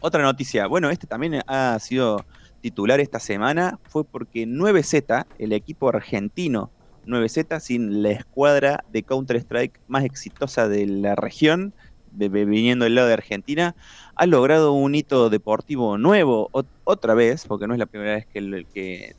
Otra 0.00 0.22
noticia, 0.22 0.66
bueno, 0.66 0.90
este 0.90 1.06
también 1.06 1.42
ha 1.46 1.78
sido 1.78 2.24
titular 2.60 3.00
esta 3.00 3.20
semana, 3.20 3.78
fue 3.88 4.04
porque 4.04 4.46
9Z, 4.46 5.26
el 5.38 5.52
equipo 5.52 5.88
argentino 5.88 6.70
9Z, 7.06 7.60
sin 7.60 8.02
la 8.02 8.10
escuadra 8.10 8.84
de 8.88 9.02
Counter-Strike 9.02 9.80
más 9.86 10.04
exitosa 10.04 10.68
de 10.68 10.86
la 10.86 11.14
región, 11.14 11.74
viniendo 12.10 12.84
del 12.84 12.94
lado 12.94 13.08
de 13.08 13.14
Argentina, 13.14 13.74
ha 14.14 14.26
logrado 14.26 14.72
un 14.72 14.94
hito 14.94 15.30
deportivo 15.30 15.98
nuevo, 15.98 16.48
ot- 16.52 16.68
otra 16.84 17.14
vez, 17.14 17.44
porque 17.46 17.66
no 17.66 17.74
es 17.74 17.78
la 17.80 17.86
primera 17.86 18.14
vez 18.14 18.26
que, 18.26 18.38
el, 18.38 18.66
que 18.72 19.16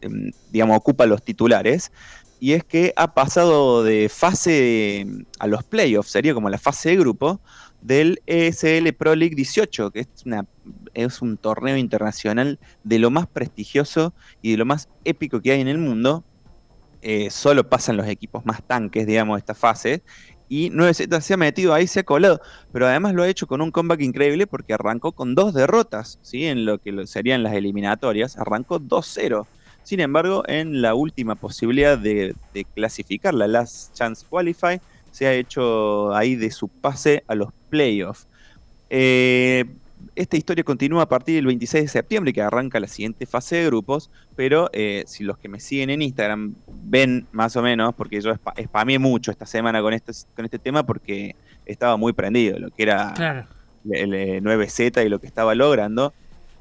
em, 0.00 0.30
digamos, 0.50 0.76
ocupa 0.76 1.06
los 1.06 1.22
titulares, 1.22 1.90
y 2.38 2.52
es 2.52 2.64
que 2.64 2.92
ha 2.96 3.12
pasado 3.14 3.82
de 3.84 4.08
fase 4.08 5.06
a 5.38 5.46
los 5.46 5.62
playoffs, 5.64 6.10
sería 6.10 6.34
como 6.34 6.48
la 6.50 6.58
fase 6.58 6.90
de 6.90 6.96
grupo, 6.96 7.40
del 7.80 8.22
ESL 8.26 8.92
Pro 8.94 9.14
League 9.14 9.34
18, 9.34 9.90
que 9.90 10.00
es, 10.00 10.08
una, 10.24 10.44
es 10.94 11.22
un 11.22 11.38
torneo 11.38 11.76
internacional 11.76 12.58
de 12.82 12.98
lo 12.98 13.10
más 13.10 13.26
prestigioso 13.26 14.14
y 14.42 14.52
de 14.52 14.56
lo 14.58 14.66
más 14.66 14.88
épico 15.04 15.40
que 15.40 15.52
hay 15.52 15.60
en 15.60 15.68
el 15.68 15.78
mundo. 15.78 16.24
Eh, 17.02 17.30
solo 17.30 17.68
pasan 17.68 17.96
los 17.96 18.06
equipos 18.08 18.44
más 18.44 18.62
tanques, 18.66 19.06
digamos, 19.06 19.36
de 19.36 19.40
esta 19.40 19.54
fase. 19.54 20.02
Y 20.48 20.70
9Z 20.70 21.20
se 21.20 21.34
ha 21.34 21.36
metido 21.36 21.72
ahí, 21.74 21.86
se 21.86 22.00
ha 22.00 22.02
colado. 22.04 22.40
Pero 22.72 22.86
además 22.86 23.14
lo 23.14 23.22
ha 23.22 23.28
hecho 23.28 23.46
con 23.46 23.60
un 23.62 23.70
comeback 23.70 24.00
increíble 24.02 24.46
porque 24.46 24.74
arrancó 24.74 25.12
con 25.12 25.34
dos 25.34 25.54
derrotas, 25.54 26.18
¿sí? 26.22 26.46
En 26.46 26.64
lo 26.64 26.78
que 26.78 27.06
serían 27.06 27.42
las 27.42 27.54
eliminatorias. 27.54 28.36
Arrancó 28.36 28.78
2-0. 28.80 29.48
Sin 29.82 30.00
embargo, 30.00 30.42
en 30.46 30.82
la 30.82 30.94
última 30.94 31.36
posibilidad 31.36 31.96
de, 31.98 32.34
de 32.52 32.64
clasificar, 32.66 33.32
la 33.34 33.48
Last 33.48 33.94
Chance 33.94 34.24
Qualify, 34.28 34.80
se 35.10 35.26
ha 35.26 35.32
hecho 35.34 36.12
ahí 36.14 36.36
de 36.36 36.50
su 36.50 36.68
pase 36.68 37.24
a 37.28 37.34
los 37.34 37.50
playoffs. 37.68 38.28
Eh, 38.90 39.64
esta 40.16 40.36
historia 40.36 40.64
continúa 40.64 41.02
a 41.04 41.08
partir 41.08 41.36
del 41.36 41.46
26 41.46 41.84
de 41.84 41.88
septiembre, 41.88 42.32
que 42.32 42.42
arranca 42.42 42.80
la 42.80 42.86
siguiente 42.88 43.26
fase 43.26 43.56
de 43.56 43.66
grupos, 43.66 44.10
pero 44.36 44.68
eh, 44.72 45.04
si 45.06 45.24
los 45.24 45.38
que 45.38 45.48
me 45.48 45.60
siguen 45.60 45.90
en 45.90 46.02
Instagram 46.02 46.54
ven 46.84 47.26
más 47.32 47.56
o 47.56 47.62
menos, 47.62 47.94
porque 47.94 48.20
yo 48.20 48.30
spa- 48.32 48.54
spameé 48.62 48.98
mucho 48.98 49.30
esta 49.30 49.46
semana 49.46 49.80
con 49.82 49.92
este, 49.94 50.12
con 50.34 50.44
este 50.44 50.58
tema 50.58 50.84
porque 50.84 51.34
estaba 51.66 51.96
muy 51.96 52.12
prendido, 52.12 52.58
lo 52.58 52.70
que 52.70 52.82
era 52.82 53.12
Claro. 53.14 53.46
el, 53.90 54.14
eh, 54.14 54.40
9Z 54.42 55.04
y 55.04 55.08
lo 55.08 55.18
que 55.20 55.26
estaba 55.26 55.54
logrando. 55.54 56.12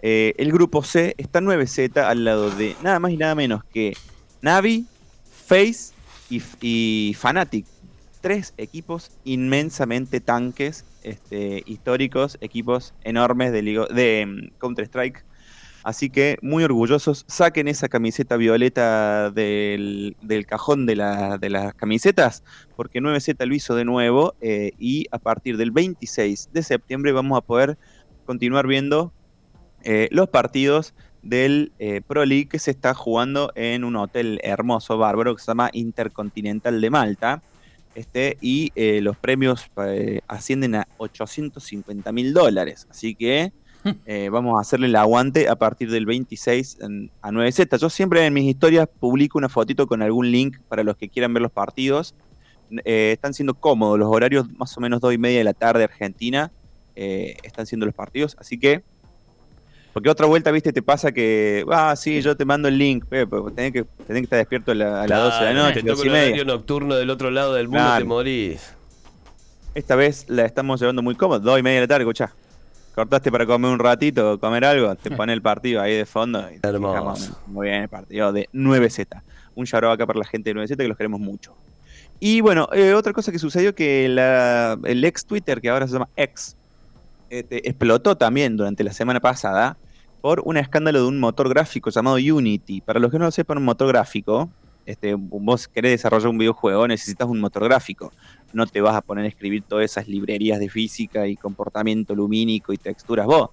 Eh, 0.02 0.34
el 0.38 0.52
grupo 0.52 0.82
C 0.84 1.14
está 1.18 1.42
9Z 1.42 1.98
al 2.04 2.24
lado 2.24 2.50
de 2.52 2.76
nada 2.84 3.00
más 3.00 3.12
y 3.12 3.18
nada 3.18 3.36
menos 3.36 3.62
que 3.74 3.94
Navi, 4.42 4.86
Face 5.48 5.94
y, 6.30 6.42
y 6.62 7.14
Fnatic. 7.20 7.66
Tres 8.22 8.54
equipos 8.58 9.12
inmensamente 9.24 10.20
tanques, 10.20 10.86
este, 11.04 11.64
históricos, 11.66 12.38
equipos 12.42 12.94
enormes 13.04 13.52
de, 13.52 13.62
de 13.62 14.26
mm, 14.26 14.58
Counter-Strike. 14.60 15.24
Así 15.84 16.10
que 16.10 16.38
muy 16.42 16.64
orgullosos, 16.64 17.24
saquen 17.28 17.70
esa 17.70 17.88
camiseta 17.88 18.36
violeta 18.36 19.32
del, 19.32 20.16
cajón 20.46 20.86
de 20.86 20.96
las 20.98 21.74
camisetas, 21.76 22.44
porque 22.76 23.00
9Z 23.00 23.46
lo 23.46 23.56
hizo 23.56 23.76
de 23.76 23.86
nuevo 23.86 24.36
eh, 24.42 24.72
y 24.78 25.06
a 25.12 25.20
partir 25.20 25.56
del 25.56 25.72
26 25.72 26.50
de 26.52 26.64
septiembre 26.64 27.14
vamos 27.14 27.38
a 27.38 27.42
poder 27.42 27.78
continuar 28.26 28.68
viendo 28.68 29.14
eh, 29.84 30.10
los 30.12 30.28
partidos 30.28 30.94
del 31.22 31.72
eh, 31.80 32.02
Pro 32.06 32.26
League 32.26 32.50
que 32.50 32.60
se 32.60 32.72
está 32.72 32.94
jugando 32.94 33.52
en 33.56 33.86
un 33.86 33.96
hotel 33.96 34.40
hermoso, 34.44 34.98
bárbaro, 34.98 35.36
que 35.36 35.42
se 35.42 35.48
llama 35.48 35.70
Intercontinental 35.72 36.82
de 36.82 36.90
Malta. 36.90 37.42
Este, 37.96 38.38
y 38.42 38.72
eh, 38.76 39.02
los 39.02 39.18
premios 39.18 39.66
eh, 39.86 40.20
ascienden 40.28 40.76
a 40.76 40.88
850 40.98 42.12
mil 42.12 42.34
dólares. 42.34 42.86
Así 42.90 43.16
que 43.16 43.52
eh, 44.06 44.30
vamos 44.30 44.58
a 44.58 44.62
hacerle 44.62 44.88
el 44.88 44.96
aguante 44.96 45.48
a 45.50 45.56
partir 45.56 45.90
del 45.90 46.06
26 46.06 46.78
en- 46.82 47.12
a 47.22 47.32
9Z. 47.32 47.78
Yo 47.78 47.90
siempre 47.90 48.26
en 48.26 48.34
mis 48.34 48.46
historias 48.46 48.88
publico 49.00 49.38
una 49.38 49.50
fotito 49.50 49.88
con 49.88 50.02
algún 50.02 50.32
link 50.32 50.58
para 50.68 50.84
los 50.84 50.96
que 50.98 51.10
quieran 51.10 51.34
ver 51.34 51.42
los 51.44 51.52
partidos. 51.52 52.14
están 52.86 53.34
siendo 53.34 53.56
cómodos 53.56 53.98
los 53.98 54.10
horarios 54.10 54.48
más 54.52 54.78
o 54.78 54.82
menos 54.82 55.02
dos 55.02 55.14
y 55.14 55.18
media 55.18 55.40
de 55.40 55.44
la 55.44 55.54
tarde 55.54 55.84
Argentina, 55.86 56.52
están 56.96 57.66
siendo 57.66 57.86
los 57.88 57.96
partidos, 57.96 58.36
así 58.38 58.60
que 58.60 58.84
porque 59.94 60.10
otra 60.10 60.26
vuelta, 60.28 60.52
viste, 60.52 60.72
te 60.72 60.82
pasa 60.82 61.12
que, 61.12 61.66
ah, 61.72 61.96
sí, 61.96 62.22
yo 62.22 62.36
te 62.38 62.46
mando 62.46 62.68
el 62.68 62.78
link, 62.78 63.06
pero 63.10 63.52
tenés 63.52 63.74
que, 63.74 63.84
tenés 64.06 64.22
que 64.22 64.24
estar 64.26 64.38
despierto 64.40 64.72
a, 64.72 64.76
la- 64.76 65.02
a 65.04 65.08
las 65.08 65.24
12 65.24 65.44
de 65.46 65.54
la 65.54 65.64
noche, 65.64 65.82
Te 65.82 65.90
12 65.90 66.04
toca 66.04 66.18
horario 66.18 66.46
nocturno 66.46 66.96
del 66.96 67.10
otro 67.10 67.32
lado 67.32 67.54
del 67.56 67.68
mundo, 67.68 67.84
Claro. 67.84 67.98
te 68.00 68.04
morís. 68.08 68.74
Esta 69.76 69.96
vez 69.96 70.26
la 70.30 70.46
estamos 70.46 70.80
llevando 70.80 71.02
muy 71.02 71.16
cómoda, 71.16 71.40
dos 71.40 71.60
y 71.60 71.64
media 71.64 71.76
de 71.82 71.82
la 71.82 71.88
tarde, 71.88 72.04
escuchá. 72.04 72.34
Cortaste 72.96 73.32
para 73.32 73.46
comer 73.46 73.72
un 73.72 73.80
ratito, 73.80 74.40
comer 74.40 74.66
algo, 74.66 74.96
te 74.96 75.10
pone 75.16 75.32
el 75.34 75.42
partido 75.42 75.82
ahí 75.82 75.96
de 75.96 76.06
fondo. 76.06 76.44
Y 76.52 76.60
Hermoso. 76.66 77.40
Muy 77.48 77.68
bien, 77.68 77.84
el 77.84 77.90
partido 77.90 78.32
de 78.34 78.50
9Z. 78.54 79.22
Un 79.56 79.66
shout 79.66 79.84
acá 79.86 80.06
para 80.06 80.20
la 80.20 80.26
gente 80.26 80.54
de 80.54 80.60
9Z 80.60 80.76
que 80.78 80.88
los 80.88 80.98
queremos 80.98 81.20
mucho. 81.20 81.54
Y 82.20 82.42
bueno, 82.42 82.68
eh, 82.74 82.94
otra 82.94 83.14
cosa 83.14 83.32
que 83.32 83.40
sucedió 83.40 83.74
que 83.74 84.10
la- 84.10 84.78
el 84.84 85.04
ex 85.06 85.26
Twitter, 85.26 85.62
que 85.62 85.70
ahora 85.70 85.88
se 85.88 85.94
llama 85.94 86.10
X, 86.18 86.58
este, 87.30 87.68
explotó 87.68 88.18
también 88.18 88.58
durante 88.58 88.84
la 88.84 88.94
semana 88.94 89.20
pasada 89.20 89.78
por 90.22 90.42
un 90.46 90.58
escándalo 90.58 91.02
de 91.02 91.08
un 91.08 91.20
motor 91.20 91.50
gráfico 91.50 91.90
llamado 91.90 92.18
Unity. 92.18 92.82
Para 92.82 93.00
los 93.00 93.12
que 93.12 93.20
no 93.20 93.26
lo 93.26 93.32
sepan, 93.32 93.58
un 93.58 93.66
motor 93.66 93.88
gráfico, 93.88 94.50
este, 94.86 95.14
vos 95.16 95.68
querés 95.68 95.92
desarrollar 95.92 96.30
un 96.30 96.38
videojuego, 96.38 96.88
necesitas 96.88 97.28
un 97.28 97.40
motor 97.40 97.64
gráfico. 97.66 98.12
No 98.54 98.66
te 98.66 98.82
vas 98.82 98.96
a 98.96 99.02
poner 99.02 99.26
a 99.26 99.28
escribir 99.28 99.64
todas 99.64 99.86
esas 99.86 100.08
librerías 100.08 100.60
de 100.60 100.70
física 100.70 101.28
y 101.28 101.36
comportamiento 101.36 102.16
lumínico 102.16 102.74
y 102.74 102.78
texturas 102.78 103.26
vos. 103.26 103.50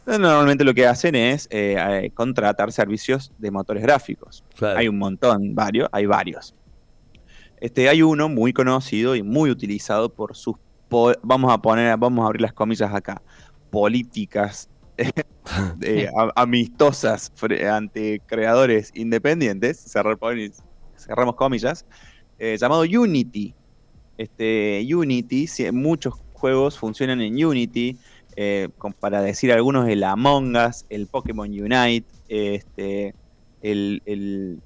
Entonces, 0.00 0.20
Normalmente 0.20 0.64
lo 0.64 0.74
que 0.74 0.86
hacen 0.86 1.14
es 1.14 1.46
eh, 1.50 1.76
eh, 1.78 2.10
contratar 2.12 2.72
servicios 2.72 3.30
de 3.38 3.50
motores 3.50 3.82
gráficos. 3.82 4.44
Claro. 4.56 4.78
Hay 4.78 4.88
un 4.88 4.98
montón, 4.98 5.54
varios, 5.54 5.88
hay 5.92 6.06
varios. 6.06 6.54
Este, 7.60 7.88
hay 7.88 8.02
uno 8.02 8.28
muy 8.28 8.52
conocido 8.52 9.16
y 9.16 9.22
muy 9.22 9.50
utilizado 9.50 10.08
por 10.08 10.36
sus, 10.36 10.56
vamos 11.22 11.52
a 11.52 11.58
poner, 11.58 11.96
vamos 11.98 12.22
a 12.24 12.26
abrir 12.26 12.42
las 12.42 12.52
comillas 12.52 12.92
acá, 12.94 13.22
políticas 13.70 14.68
eh, 15.82 16.08
amistosas 16.34 17.30
ante 17.70 18.20
creadores 18.26 18.90
independientes, 18.94 19.80
cerrar 19.80 20.18
cerramos 20.96 21.36
comillas, 21.36 21.84
eh, 22.38 22.56
llamado 22.58 22.82
Unity. 22.82 23.54
Este, 24.16 24.84
Unity, 24.92 25.46
si- 25.46 25.70
muchos 25.70 26.14
juegos 26.32 26.76
funcionan 26.78 27.20
en 27.20 27.44
Unity, 27.44 27.98
eh, 28.36 28.68
con- 28.78 28.92
para 28.92 29.22
decir 29.22 29.52
algunos, 29.52 29.88
el 29.88 30.02
Among 30.02 30.56
Us, 30.56 30.84
el 30.88 31.06
Pokémon 31.06 31.48
Unite, 31.48 32.06
este, 32.28 33.14
el, 33.62 34.02
el- 34.06 34.60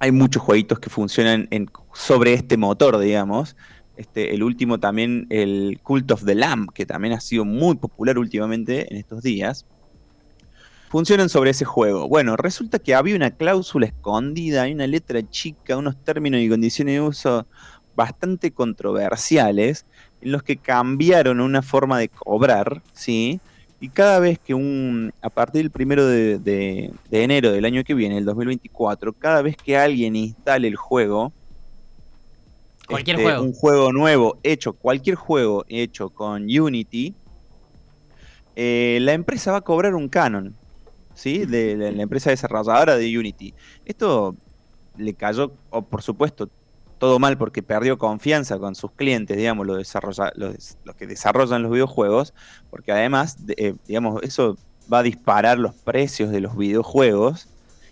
hay 0.00 0.12
muchos 0.12 0.42
jueguitos 0.42 0.78
que 0.80 0.90
funcionan 0.90 1.48
en- 1.50 1.68
sobre 1.94 2.32
este 2.34 2.56
motor, 2.56 2.98
digamos. 2.98 3.56
Este, 3.98 4.34
el 4.34 4.42
último 4.44 4.80
también, 4.80 5.26
el 5.30 5.80
Cult 5.82 6.10
of 6.12 6.24
the 6.24 6.34
Lamb, 6.36 6.68
que 6.74 6.86
también 6.86 7.14
ha 7.14 7.20
sido 7.20 7.44
muy 7.44 7.76
popular 7.78 8.18
últimamente 8.18 8.92
en 8.92 8.98
estos 8.98 9.22
días. 9.22 9.66
Funcionan 10.90 11.28
sobre 11.28 11.50
ese 11.50 11.64
juego. 11.66 12.08
Bueno, 12.08 12.36
resulta 12.36 12.78
que 12.78 12.94
había 12.94 13.14
una 13.16 13.32
cláusula 13.36 13.86
escondida, 13.86 14.62
hay 14.62 14.72
una 14.72 14.86
letra 14.86 15.22
chica, 15.28 15.76
unos 15.76 16.02
términos 16.02 16.40
y 16.40 16.48
condiciones 16.48 16.94
de 16.94 17.00
uso 17.02 17.46
bastante 17.92 18.52
controversiales, 18.54 19.86
en 20.20 20.32
los 20.32 20.42
que 20.42 20.60
cambiaron 20.60 21.40
una 21.40 21.60
forma 21.62 21.98
de 21.98 22.08
cobrar, 22.08 22.82
¿sí? 22.92 23.42
Y 23.80 23.90
cada 23.92 24.18
vez 24.18 24.38
que 24.40 24.54
un, 24.54 25.12
a 25.20 25.28
partir 25.30 25.62
del 25.62 25.70
primero 25.72 26.06
de, 26.06 26.38
de- 26.38 26.94
de 27.04 27.22
enero 27.22 27.52
del 27.52 27.64
año 27.66 27.84
que 27.84 27.94
viene, 27.94 28.16
el 28.18 28.24
2024, 28.24 29.12
cada 29.14 29.42
vez 29.42 29.58
que 29.58 29.76
alguien 29.76 30.16
instale 30.16 30.68
el 30.68 30.76
juego, 30.76 31.34
Cualquier 32.88 33.16
este, 33.16 33.28
juego. 33.28 33.42
un 33.44 33.52
juego 33.52 33.92
nuevo 33.92 34.38
hecho, 34.42 34.72
cualquier 34.72 35.16
juego 35.16 35.64
hecho 35.68 36.10
con 36.10 36.44
Unity, 36.44 37.14
eh, 38.56 38.98
la 39.02 39.12
empresa 39.12 39.52
va 39.52 39.58
a 39.58 39.62
cobrar 39.62 39.94
un 39.94 40.08
canon, 40.08 40.56
¿sí? 41.14 41.44
De 41.46 41.76
la, 41.76 41.90
la 41.92 42.02
empresa 42.02 42.30
desarrolladora 42.30 42.96
de 42.96 43.18
Unity. 43.18 43.54
Esto 43.84 44.36
le 44.96 45.14
cayó, 45.14 45.52
o 45.70 45.82
por 45.88 46.02
supuesto, 46.02 46.48
todo 46.98 47.18
mal 47.20 47.38
porque 47.38 47.62
perdió 47.62 47.96
confianza 47.98 48.58
con 48.58 48.74
sus 48.74 48.92
clientes, 48.94 49.36
digamos, 49.36 49.66
los, 49.66 49.78
desarrolla- 49.78 50.32
los, 50.34 50.76
que 50.96 51.06
desarrollan 51.06 51.62
los 51.62 51.70
videojuegos, 51.70 52.32
porque 52.70 52.90
además, 52.90 53.46
de- 53.46 53.54
eh, 53.58 53.74
digamos, 53.86 54.20
eso 54.22 54.56
va 54.92 54.98
a 55.00 55.02
disparar 55.04 55.58
los 55.58 55.74
precios 55.84 56.30
de 56.30 56.40
los 56.40 56.56
videojuegos. 56.56 57.46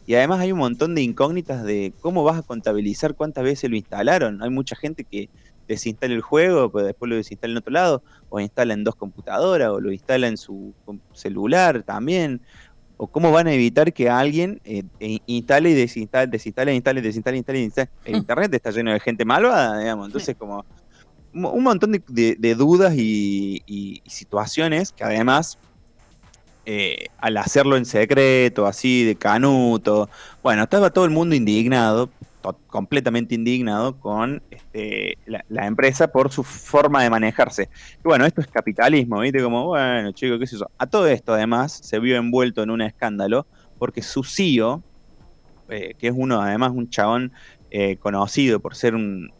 Y 0.06 0.14
además 0.14 0.40
hay 0.40 0.52
un 0.52 0.58
montón 0.60 0.94
de 0.94 1.02
incógnitas 1.02 1.64
de 1.64 1.94
cómo 2.00 2.24
vas 2.24 2.38
a 2.38 2.42
contabilizar 2.44 3.14
cuántas 3.16 3.44
veces 3.44 3.70
lo 3.70 3.76
instalaron. 3.76 4.42
Hay 4.42 4.50
mucha 4.50 4.76
gente 4.76 5.04
que 5.04 5.30
desinstala 5.68 6.14
el 6.14 6.22
juego, 6.22 6.70
pero 6.72 6.86
después 6.86 7.10
lo 7.10 7.16
desinstala 7.16 7.52
en 7.52 7.58
otro 7.58 7.72
lado, 7.72 8.04
o 8.28 8.40
instala 8.40 8.74
en 8.74 8.84
dos 8.84 8.94
computadoras, 8.96 9.70
o 9.70 9.80
lo 9.80 9.92
instala 9.92 10.28
en 10.28 10.36
su 10.38 10.74
celular 11.12 11.82
también. 11.84 12.42
O 12.98 13.08
cómo 13.08 13.32
van 13.32 13.46
a 13.48 13.54
evitar 13.54 13.92
que 13.92 14.10
alguien 14.10 14.60
eh, 14.64 14.84
eh, 15.00 15.18
instale 15.26 15.70
y 15.70 15.74
desinstale, 15.74 16.28
desinstale, 16.28 16.74
instale, 16.74 17.02
desinstale, 17.02 17.36
instale, 17.38 17.60
instale. 17.62 17.90
El 18.04 18.16
internet 18.16 18.54
está 18.54 18.70
lleno 18.72 18.92
de 18.92 19.00
gente 19.00 19.24
malvada, 19.26 19.78
digamos. 19.80 20.06
Entonces, 20.08 20.36
como 20.38 20.64
un 21.32 21.44
un 21.46 21.62
montón 21.64 21.92
de, 21.92 22.02
de- 22.08 22.36
de 22.38 22.54
dudas 22.54 22.94
y, 22.96 23.62
y- 23.66 24.00
y 24.04 24.10
situaciones 24.10 24.92
que 24.92 25.04
además, 25.04 25.58
eh, 26.68 27.06
al 27.18 27.36
hacerlo 27.36 27.76
en 27.76 27.84
secreto, 27.84 28.66
así 28.66 29.04
de 29.04 29.14
canuto, 29.14 30.10
bueno, 30.42 30.64
estaba 30.64 30.90
todo 30.90 31.04
el 31.04 31.12
mundo 31.12 31.36
indignado, 31.36 32.10
completamente 32.66 33.36
indignado 33.36 33.98
con 34.00 34.42
este, 34.50 35.16
la, 35.26 35.66
empresa 35.66 36.08
por 36.08 36.32
su 36.32 36.42
forma 36.42 37.04
de 37.04 37.10
manejarse. 37.10 37.68
Y 37.98 38.02
bueno, 38.02 38.26
esto 38.26 38.40
es 38.40 38.48
capitalismo, 38.48 39.20
¿viste? 39.20 39.42
Como, 39.42 39.66
bueno, 39.66 40.10
chico, 40.10 40.40
qué 40.40 40.46
sé 40.48 40.58
yo. 40.58 40.66
A 40.76 40.86
todo 40.86 41.06
esto, 41.06 41.34
además, 41.34 41.72
se 41.72 42.00
vio 42.00 42.16
envuelto 42.16 42.64
en 42.64 42.70
un 42.70 42.82
escándalo 42.82 43.46
porque 43.78 44.02
su 44.02 44.24
CEO, 44.24 44.82
eh, 45.68 45.94
que 45.96 46.08
es 46.08 46.14
uno, 46.16 46.40
además, 46.40 46.72
un 46.74 46.90
chabón 46.90 47.30
eh, 47.70 47.96
conocido 47.96 48.58
por 48.58 48.74
ser 48.74 48.96
un 48.96 49.30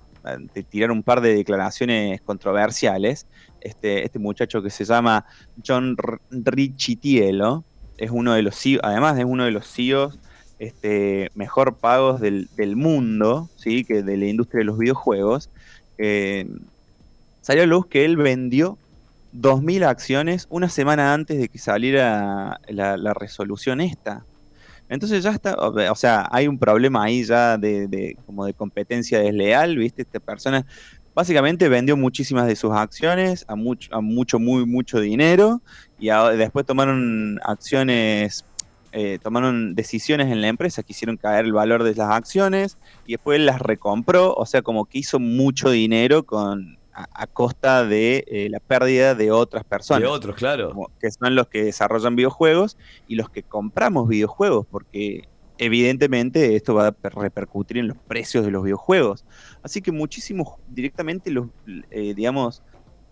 tirar 0.69 0.91
un 0.91 1.03
par 1.03 1.21
de 1.21 1.35
declaraciones 1.35 2.21
controversiales, 2.21 3.27
este, 3.67 4.05
este 4.05 4.19
muchacho 4.19 4.63
que 4.63 4.71
se 4.71 4.85
llama 4.85 5.25
John 5.67 5.97
Richitielo, 6.31 7.67
es 7.97 8.11
uno 8.11 8.35
de 8.35 8.43
los 8.43 8.57
además 8.83 9.19
es 9.19 9.25
uno 9.25 9.45
de 9.45 9.51
los 9.53 9.67
CEOs 9.73 10.21
este, 10.59 11.31
mejor 11.35 11.79
pagos 11.81 12.21
del, 12.21 12.49
del 12.53 12.77
mundo, 12.77 13.51
¿sí? 13.57 13.85
que 13.85 14.03
de 14.03 14.17
la 14.17 14.27
industria 14.27 14.61
de 14.61 14.65
los 14.67 14.79
videojuegos, 14.79 15.51
eh, 15.99 16.47
salió 17.41 17.63
a 17.65 17.67
luz 17.67 17.87
que 17.89 18.05
él 18.05 18.17
vendió 18.17 18.81
2.000 19.31 19.85
acciones 19.85 20.47
una 20.49 20.69
semana 20.69 21.13
antes 21.15 21.39
de 21.39 21.49
que 21.49 21.59
saliera 21.59 22.59
la, 22.69 22.97
la 22.97 23.15
resolución 23.15 23.81
esta. 23.81 24.27
Entonces 24.89 25.25
ya 25.25 25.31
está, 25.33 25.55
o 25.57 25.97
sea, 25.97 26.29
hay 26.33 26.49
un 26.49 26.59
problema 26.59 27.05
ahí 27.05 27.25
ya 27.25 27.59
de, 27.59 27.89
de- 27.89 28.19
como 28.27 28.47
de 28.47 28.55
competencia 28.55 29.21
desleal, 29.21 29.77
¿viste? 29.79 30.03
Esta 30.03 30.21
persona 30.21 30.65
básicamente 31.17 31.69
vendió 31.71 31.97
muchísimas 31.97 32.47
de 32.47 32.55
sus 32.57 32.73
acciones 32.73 33.45
a 33.49 33.57
mucho, 33.57 33.89
a 33.93 34.01
mucho 34.03 34.39
muy, 34.39 34.67
mucho 34.67 35.01
dinero 35.01 35.63
y 35.99 36.11
a- 36.11 36.29
después 36.31 36.67
tomaron 36.67 37.41
acciones, 37.43 38.45
eh, 38.93 39.19
tomaron 39.23 39.75
decisiones 39.75 40.31
en 40.31 40.43
la 40.43 40.49
empresa 40.49 40.83
que 40.83 40.93
hicieron 40.93 41.17
caer 41.17 41.47
el 41.47 41.53
valor 41.55 41.83
de 41.85 41.95
las 41.95 42.11
acciones 42.11 42.77
y 43.07 43.13
después 43.13 43.41
las 43.41 43.61
recompró, 43.61 44.35
o 44.35 44.45
sea, 44.47 44.61
como 44.63 44.85
que 44.85 44.99
hizo 44.99 45.19
mucho 45.19 45.71
dinero 45.71 46.23
con 46.25 46.77
a, 46.93 47.07
a 47.15 47.27
costa 47.27 47.85
de 47.85 48.25
eh, 48.27 48.49
la 48.51 48.61
pérdida 48.61 49.15
de 49.15 49.31
otras 49.31 49.65
personas 49.65 50.03
De 50.03 50.07
otros, 50.09 50.37
claro. 50.37 50.69
como- 50.71 50.91
que 51.01 51.11
son 51.11 51.35
los 51.35 51.49
que 51.49 51.65
desarrollan 51.65 52.15
videojuegos 52.17 52.77
y 53.07 53.17
los 53.17 53.29
que 53.31 53.43
compramos 53.43 54.07
videojuegos, 54.09 54.67
porque 54.71 55.23
evidentemente 55.59 56.57
esto 56.57 56.75
va 56.75 56.89
a 56.89 56.93
per- 56.93 57.15
repercutir 57.15 57.79
en 57.79 57.89
los 57.89 57.97
precios 58.07 58.45
de 58.45 58.51
los 58.51 58.63
videojuegos. 58.65 59.25
Así 59.63 59.81
que 59.83 59.93
muchísimos, 59.93 60.49
directamente 60.69 61.31
los, 61.31 61.49
eh, 61.91 62.15
digamos, 62.15 62.63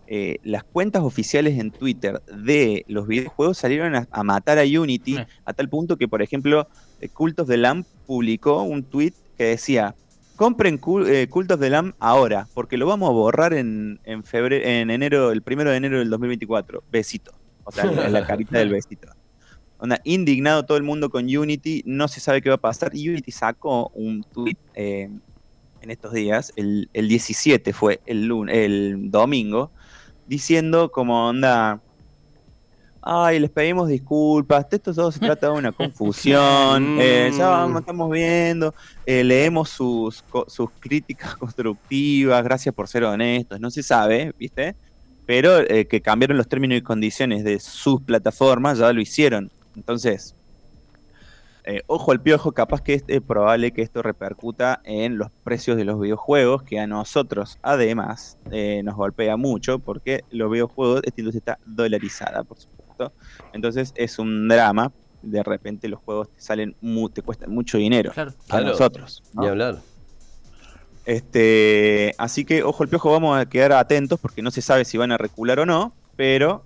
eh, 0.07 0.37
las 0.43 0.63
cuentas 0.63 1.01
oficiales 1.03 1.57
en 1.59 1.71
Twitter 1.71 2.21
de 2.27 2.85
los 2.87 3.07
videojuegos 3.07 3.57
salieron 3.57 3.95
a, 3.95 4.07
a 4.11 4.23
matar 4.23 4.59
a 4.59 4.63
Unity, 4.63 5.17
a 5.45 5.53
tal 5.53 5.67
punto 5.69 5.97
que, 5.97 6.07
por 6.07 6.21
ejemplo, 6.21 6.67
eh, 7.01 7.09
Cult 7.09 7.39
of 7.39 7.47
the 7.47 7.57
Lamb 7.57 7.85
publicó 8.05 8.61
un 8.61 8.83
tweet 8.83 9.13
que 9.37 9.45
decía, 9.45 9.95
compren 10.35 10.79
Cul- 10.79 11.07
eh, 11.09 11.27
Cult 11.27 11.51
of 11.51 11.59
the 11.59 11.69
Lamb 11.71 11.93
ahora, 11.99 12.47
porque 12.53 12.77
lo 12.77 12.85
vamos 12.85 13.09
a 13.09 13.13
borrar 13.13 13.53
en, 13.55 13.99
en 14.03 14.23
febrero, 14.23 14.63
en 14.65 14.91
enero, 14.91 15.31
el 15.31 15.41
primero 15.41 15.71
de 15.71 15.77
enero 15.77 15.97
del 15.97 16.09
2024. 16.11 16.83
Besito. 16.91 17.31
O 17.63 17.71
sea, 17.71 17.85
la, 17.85 18.07
la 18.09 18.27
carita 18.27 18.59
del 18.59 18.69
besito. 18.69 19.07
Onda, 19.77 19.99
indignado 20.03 20.65
todo 20.65 20.77
el 20.77 20.83
mundo 20.83 21.09
con 21.09 21.25
Unity, 21.25 21.83
no 21.85 22.07
se 22.07 22.19
sabe 22.19 22.41
qué 22.41 22.49
va 22.49 22.55
a 22.55 22.59
pasar. 22.59 22.91
Y 22.95 23.09
Unity 23.09 23.31
sacó 23.31 23.89
un 23.93 24.23
tweet 24.23 24.57
eh, 24.73 25.09
en 25.85 25.91
estos 25.91 26.13
días, 26.13 26.51
el, 26.55 26.89
el 26.93 27.07
17 27.07 27.71
fue 27.71 28.01
el, 28.05 28.29
el 28.49 29.11
domingo, 29.11 29.71
diciendo 30.27 30.91
como 30.91 31.27
onda, 31.27 31.79
ay, 33.05 33.39
les 33.39 33.51
pedimos 33.51 33.87
disculpas, 33.87 34.65
esto 34.71 34.93
todo 34.93 35.11
se 35.11 35.19
trata 35.21 35.47
de 35.47 35.53
una 35.53 35.71
confusión, 35.71 36.97
eh, 36.99 37.31
ya 37.37 37.49
vamos, 37.49 37.81
estamos 37.81 38.09
viendo, 38.09 38.73
eh, 39.05 39.23
leemos 39.23 39.69
sus, 39.69 40.25
sus 40.47 40.69
críticas 40.79 41.35
constructivas, 41.37 42.43
gracias 42.43 42.73
por 42.73 42.87
ser 42.87 43.03
honestos, 43.03 43.59
no 43.59 43.69
se 43.69 43.83
sabe, 43.83 44.33
¿viste? 44.37 44.75
Pero 45.27 45.59
eh, 45.59 45.87
que 45.87 46.01
cambiaron 46.01 46.37
los 46.37 46.47
términos 46.47 46.77
y 46.79 46.81
condiciones 46.81 47.43
de 47.43 47.59
sus 47.59 48.01
plataformas, 48.01 48.79
ya 48.79 48.91
lo 48.91 49.01
hicieron. 49.01 49.51
Entonces, 49.75 50.35
eh, 51.67 51.81
ojo 51.87 52.11
al 52.11 52.21
piojo, 52.21 52.51
capaz 52.53 52.81
que 52.81 52.93
es 52.93 53.03
eh, 53.07 53.21
probable 53.21 53.71
que 53.73 53.81
esto 53.81 54.01
repercuta 54.03 54.81
en 54.83 55.17
los 55.17 55.29
precios 55.43 55.77
de 55.77 55.83
los 55.85 55.99
videojuegos, 55.99 56.61
que 56.63 56.79
a 56.79 56.85
nosotros 56.85 57.57
además 57.63 58.37
eh, 58.51 58.81
nos 58.83 58.95
golpea 58.95 59.35
mucho, 59.35 59.79
porque 59.79 60.21
los 60.29 60.51
videojuegos, 60.51 61.01
esta 61.03 61.21
industria 61.21 61.39
está 61.39 61.59
dolarizada, 61.65 62.43
por 62.43 62.59
supuesto. 62.59 63.13
Entonces 63.51 63.91
es 63.95 64.19
un 64.19 64.47
drama, 64.47 64.91
de 65.21 65.41
repente 65.41 65.87
los 65.87 65.99
juegos 66.01 66.29
te 66.31 66.39
salen, 66.39 66.75
mu- 66.81 67.09
te 67.09 67.23
cuestan 67.23 67.49
mucho 67.51 67.79
dinero 67.79 68.11
Claro. 68.11 68.31
a 68.31 68.43
Claro. 68.45 68.65
nosotros. 68.67 69.23
¿no? 69.33 69.47
Hablar. 69.47 69.81
Este, 71.03 72.15
así 72.17 72.45
que 72.45 72.63
ojo 72.63 72.83
al 72.83 72.89
piojo, 72.89 73.11
vamos 73.11 73.37
a 73.39 73.45
quedar 73.47 73.73
atentos 73.73 74.19
porque 74.19 74.41
no 74.41 74.49
se 74.51 74.61
sabe 74.61 74.85
si 74.85 74.97
van 74.97 75.11
a 75.11 75.17
recular 75.17 75.59
o 75.59 75.65
no, 75.65 75.95
pero 76.15 76.65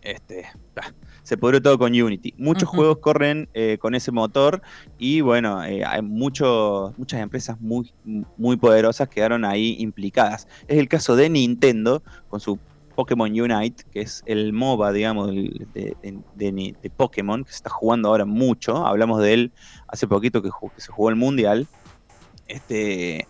este, 0.00 0.46
bah, 0.74 0.92
se 1.22 1.36
pudrió 1.36 1.62
todo 1.62 1.78
con 1.78 1.92
Unity. 1.92 2.34
Muchos 2.36 2.68
juegos 2.68 2.98
corren 3.00 3.48
eh, 3.54 3.78
con 3.80 3.94
ese 3.94 4.10
motor 4.12 4.60
y 4.98 5.20
bueno, 5.20 5.62
eh, 5.64 5.84
hay 5.84 6.02
muchos, 6.02 6.96
muchas 6.98 7.20
empresas 7.20 7.60
muy, 7.60 7.92
muy 8.36 8.56
poderosas 8.56 9.08
quedaron 9.08 9.44
ahí 9.44 9.76
implicadas. 9.78 10.46
Es 10.66 10.78
el 10.78 10.88
caso 10.88 11.14
de 11.16 11.30
Nintendo 11.30 12.02
con 12.28 12.40
su 12.40 12.58
Pokémon 12.94 13.30
Unite, 13.30 13.84
que 13.90 14.02
es 14.02 14.22
el 14.26 14.52
MOBA, 14.52 14.92
digamos, 14.92 15.28
de, 15.30 15.66
de- 15.72 16.22
de 16.34 16.52
Ni- 16.52 16.72
de 16.82 16.90
Pokémon, 16.90 17.42
que 17.44 17.50
se 17.50 17.56
está 17.56 17.70
jugando 17.70 18.08
ahora 18.08 18.26
mucho. 18.26 18.86
Hablamos 18.86 19.22
de 19.22 19.32
él 19.32 19.52
hace 19.88 20.06
poquito 20.06 20.42
que 20.42 20.50
se 20.76 20.92
jugó 20.92 21.08
el 21.08 21.16
Mundial. 21.16 21.66
Este, 22.46 23.26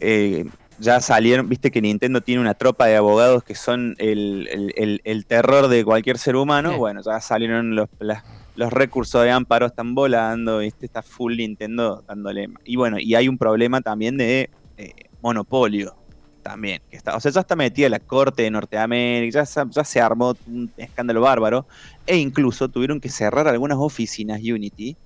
eh, 0.00 0.44
ya 0.78 1.00
salieron, 1.00 1.48
viste 1.48 1.70
que 1.70 1.80
Nintendo 1.82 2.20
tiene 2.20 2.40
una 2.40 2.54
tropa 2.54 2.86
de 2.86 2.96
abogados 2.96 3.42
que 3.44 3.54
son 3.54 3.94
el, 3.98 4.48
el- 4.50 4.72
el- 4.76 5.00
el 5.04 5.26
terror 5.26 5.68
de 5.68 5.84
cualquier 5.84 6.18
ser 6.18 6.36
humano. 6.36 6.72
Sí. 6.72 6.78
Bueno, 6.78 7.00
ya 7.04 7.20
salieron 7.20 7.74
los, 7.76 7.88
las- 7.98 8.22
los 8.54 8.72
recursos 8.72 9.22
de 9.22 9.30
amparo, 9.30 9.66
están 9.66 9.94
volando, 9.94 10.58
viste, 10.58 10.86
está 10.86 11.02
full 11.02 11.36
Nintendo 11.36 12.02
dándole. 12.06 12.48
Y 12.64 12.76
bueno, 12.76 12.98
y 12.98 13.14
hay 13.14 13.28
un 13.28 13.38
problema 13.38 13.80
también 13.80 14.16
de 14.16 14.50
eh, 14.76 14.92
monopolio. 15.20 15.94
También, 16.42 16.80
que 16.88 16.96
está, 16.96 17.16
o 17.16 17.20
sea, 17.20 17.32
ya 17.32 17.40
está 17.40 17.56
metida 17.56 17.88
la 17.88 17.98
corte 17.98 18.42
de 18.44 18.50
Norteamérica, 18.52 19.42
ya, 19.42 19.64
ya 19.68 19.84
se 19.84 20.00
armó 20.00 20.38
un 20.44 20.72
escándalo 20.76 21.20
bárbaro, 21.20 21.66
e 22.06 22.16
incluso 22.18 22.68
tuvieron 22.68 23.00
que 23.00 23.08
cerrar 23.08 23.48
algunas 23.48 23.78
oficinas 23.80 24.40
Unity, 24.40 24.96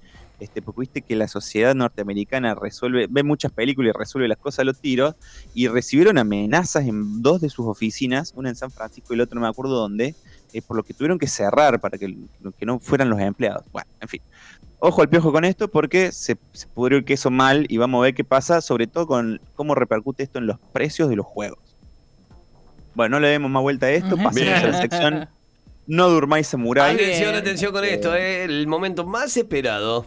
este, 0.41 0.63
porque 0.63 0.81
viste 0.81 1.03
que 1.03 1.15
la 1.15 1.29
sociedad 1.29 1.75
norteamericana 1.75 2.55
resuelve, 2.55 3.07
ve 3.09 3.23
muchas 3.23 3.53
películas 3.53 3.95
y 3.95 3.99
resuelve 3.99 4.29
las 4.29 4.39
cosas 4.39 4.61
a 4.61 4.65
los 4.65 4.81
tiros, 4.81 5.15
y 5.55 5.69
recibieron 5.69 6.19
amenazas 6.19 6.87
en 6.87 7.23
dos 7.23 7.41
de 7.41 7.51
sus 7.51 7.67
oficinas, 7.67 8.33
una 8.35 8.49
en 8.49 8.57
San 8.57 8.71
Francisco 8.71 9.15
y 9.15 9.19
la 9.19 9.25
otra 9.25 9.37
no 9.37 9.43
me 9.43 9.49
acuerdo 9.49 9.77
dónde, 9.77 10.15
eh, 10.53 10.63
por 10.63 10.77
lo 10.77 10.83
que 10.83 10.95
tuvieron 10.95 11.19
que 11.19 11.29
cerrar 11.29 11.81
para 11.81 11.99
que, 11.99 12.17
que 12.59 12.67
no 12.67 12.81
fueran 12.81 13.11
los 13.11 13.21
empleados. 13.21 13.65
Bueno, 13.73 13.89
en 14.01 14.09
fin. 14.09 14.23
Ojo 14.81 15.03
al 15.03 15.11
piojo 15.11 15.31
con 15.31 15.45
esto 15.45 15.69
porque 15.69 16.11
se, 16.11 16.39
se 16.53 16.67
pudrió 16.67 16.99
el 16.99 17.05
queso 17.05 17.31
mal 17.31 17.67
y 17.69 17.77
vamos 17.77 18.01
a 18.01 18.03
ver 18.05 18.15
qué 18.15 18.25
pasa, 18.25 18.63
sobre 18.63 18.87
todo 18.87 19.07
con 19.07 19.41
cómo 19.55 19.75
repercute 19.75 20.23
esto 20.23 20.39
en 20.39 20.47
los 20.47 20.59
precios 20.73 21.11
de 21.11 21.17
los 21.17 21.27
juegos. 21.27 21.59
Bueno, 22.95 23.17
no 23.17 23.21
le 23.21 23.29
demos 23.29 23.51
más 23.51 23.63
vuelta 23.63 23.87
a 23.87 23.91
esto, 23.91 24.17
pasemos 24.17 24.55
a 24.55 24.67
la 24.67 24.81
sección 24.81 25.29
No 25.87 26.09
durmáis 26.09 26.47
samurai. 26.47 26.95
Atención, 26.95 27.35
atención 27.35 27.73
con 27.73 27.85
esto, 27.85 28.15
eh, 28.15 28.45
el 28.45 28.67
momento 28.67 29.05
más 29.05 29.37
esperado. 29.37 30.07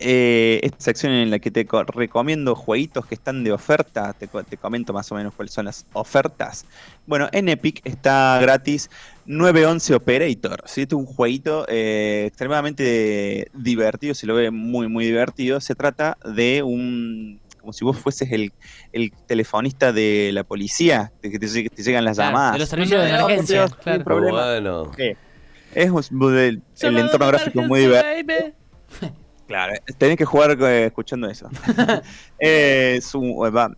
Eh, 0.00 0.60
esta 0.62 0.78
sección 0.80 1.12
en 1.12 1.30
la 1.30 1.40
que 1.40 1.50
te 1.50 1.66
co- 1.66 1.82
recomiendo 1.82 2.54
jueguitos 2.54 3.04
que 3.06 3.16
están 3.16 3.42
de 3.42 3.50
oferta, 3.52 4.12
te, 4.12 4.28
co- 4.28 4.44
te 4.44 4.56
comento 4.56 4.92
más 4.92 5.10
o 5.10 5.16
menos 5.16 5.34
cuáles 5.34 5.52
son 5.52 5.64
las 5.64 5.84
ofertas. 5.92 6.64
Bueno, 7.06 7.28
en 7.32 7.48
Epic 7.48 7.80
está 7.84 8.38
gratis 8.40 8.90
911 9.26 9.94
Operator. 9.96 10.62
¿sí? 10.66 10.82
Este 10.82 10.94
es 10.94 10.98
un 10.98 11.06
jueguito 11.06 11.66
eh, 11.68 12.24
extremadamente 12.28 13.50
divertido, 13.54 14.14
se 14.14 14.26
lo 14.26 14.34
ve 14.36 14.50
muy, 14.52 14.86
muy 14.88 15.04
divertido. 15.04 15.60
Se 15.60 15.74
trata 15.74 16.16
de 16.24 16.62
un. 16.62 17.40
como 17.60 17.72
si 17.72 17.84
vos 17.84 17.98
fueses 17.98 18.30
el, 18.30 18.52
el 18.92 19.10
telefonista 19.26 19.92
de 19.92 20.30
la 20.32 20.44
policía, 20.44 21.10
de 21.22 21.30
que 21.32 21.38
te, 21.40 21.46
lleg- 21.46 21.70
te 21.74 21.82
llegan 21.82 22.04
las 22.04 22.16
Claro, 22.18 22.30
llamadas. 22.30 22.52
de 22.52 22.58
los 22.60 22.68
servicios 22.68 23.02
de 23.02 23.08
emergencia. 23.10 23.66
Claro. 23.82 24.04
problema. 24.04 24.60
Bueno. 24.60 24.92
Es 25.74 25.90
un- 25.90 26.38
el, 26.38 26.62
el 26.82 26.98
entorno 26.98 27.26
gráfico 27.26 27.60
es 27.62 27.66
muy 27.68 27.80
divertido. 27.80 28.52
Claro, 29.48 29.72
tenés 29.96 30.18
que 30.18 30.26
jugar 30.26 30.56
eh, 30.60 30.86
escuchando 30.86 31.28
eso. 31.28 31.48
Eh, 32.38 32.96
es 32.98 33.14
un- 33.14 33.30
eh, 33.46 33.50
va- 33.50 33.72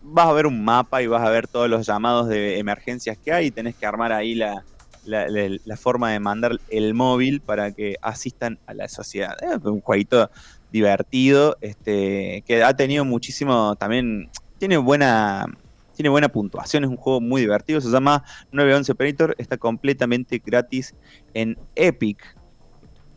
vas 0.00 0.26
a 0.26 0.32
ver 0.32 0.46
un 0.46 0.64
mapa 0.64 1.02
y 1.02 1.06
vas 1.06 1.22
a 1.22 1.28
ver 1.30 1.46
todos 1.46 1.68
los 1.68 1.86
llamados 1.86 2.26
de 2.28 2.58
emergencias 2.58 3.18
que 3.22 3.30
hay 3.32 3.46
y 3.48 3.50
tenés 3.52 3.76
que 3.76 3.84
armar 3.86 4.12
ahí 4.12 4.34
la, 4.34 4.64
la- 5.02 5.28
la- 5.28 5.58
la 5.62 5.76
forma 5.76 6.10
de 6.10 6.20
mandar 6.20 6.58
el 6.68 6.94
móvil 6.94 7.42
para 7.42 7.70
que 7.72 7.96
asistan 8.00 8.58
a 8.66 8.72
la 8.72 8.88
sociedad. 8.88 9.36
Es 9.42 9.58
un 9.64 9.82
jueguito 9.82 10.30
divertido, 10.70 11.56
este, 11.60 12.42
que 12.46 12.62
ha 12.64 12.74
tenido 12.74 13.04
muchísimo 13.04 13.76
también, 13.76 14.30
tiene 14.58 14.78
buena, 14.78 15.44
tiene 15.92 16.08
buena 16.08 16.30
puntuación, 16.30 16.84
es 16.84 16.90
un 16.90 16.96
juego 16.96 17.20
muy 17.20 17.42
divertido, 17.42 17.80
se 17.82 17.90
llama 17.90 18.24
911 18.52 18.92
Operator, 18.92 19.34
está 19.36 19.58
completamente 19.58 20.40
gratis 20.42 20.94
en 21.34 21.58
Epic. 21.74 22.22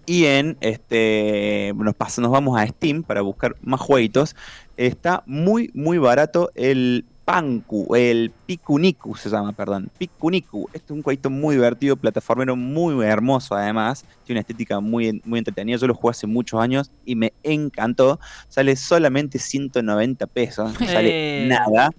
Y 0.06 0.26
en 0.26 0.58
este 0.62 1.74
nos, 1.76 1.96
pas- 1.96 2.20
nos 2.22 2.32
vamos 2.32 2.60
a 2.60 2.68
Steam 2.68 3.04
para 3.04 3.22
buscar 3.22 3.56
más 3.62 3.80
jueguitos. 3.80 4.36
Está 4.78 5.24
muy, 5.26 5.70
muy 5.74 5.98
barato 5.98 6.52
el 6.56 7.06
Panku, 7.26 7.96
el 7.96 8.32
Pikuniku 8.46 9.16
se 9.16 9.30
llama, 9.30 9.54
perdón. 9.54 9.89
Pikuniku. 9.98 10.68
Este 10.74 10.88
es 10.88 10.92
un 10.92 11.02
jueguito 11.04 11.30
muy 11.30 11.56
divertido, 11.56 11.96
plataformero 11.96 12.58
muy 12.58 13.02
hermoso 13.06 13.56
además. 13.56 14.04
Tiene 14.26 14.39
una 14.39 14.42
estética 14.42 14.82
muy, 14.82 15.22
muy 15.24 15.39
entretenida. 15.39 15.78
Yo 15.78 15.88
lo 15.88 15.94
jugué 15.96 16.12
hace 16.12 16.28
muchos 16.28 16.60
años 16.60 16.92
y 17.06 17.16
me 17.16 17.32
encantó. 17.44 18.20
Sale 18.50 18.76
solamente 18.76 19.39
190 19.39 20.28
pesos. 20.28 20.78
No 20.78 20.86
sale 20.86 21.46
Eh. 21.46 21.48
nada. 21.48 21.92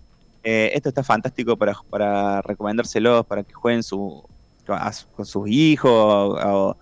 Eh, 0.42 0.72
esto 0.74 0.90
está 0.90 1.02
fantástico 1.02 1.56
para, 1.56 1.74
para 1.88 2.42
recomendárselos, 2.42 3.24
para 3.24 3.44
que 3.44 3.54
jueguen 3.54 3.82
su, 3.82 4.22
a 4.68 4.92
con 5.16 5.24
sus 5.24 5.48
hijos 5.48 5.90
o, 5.90 6.36
o 6.68 6.76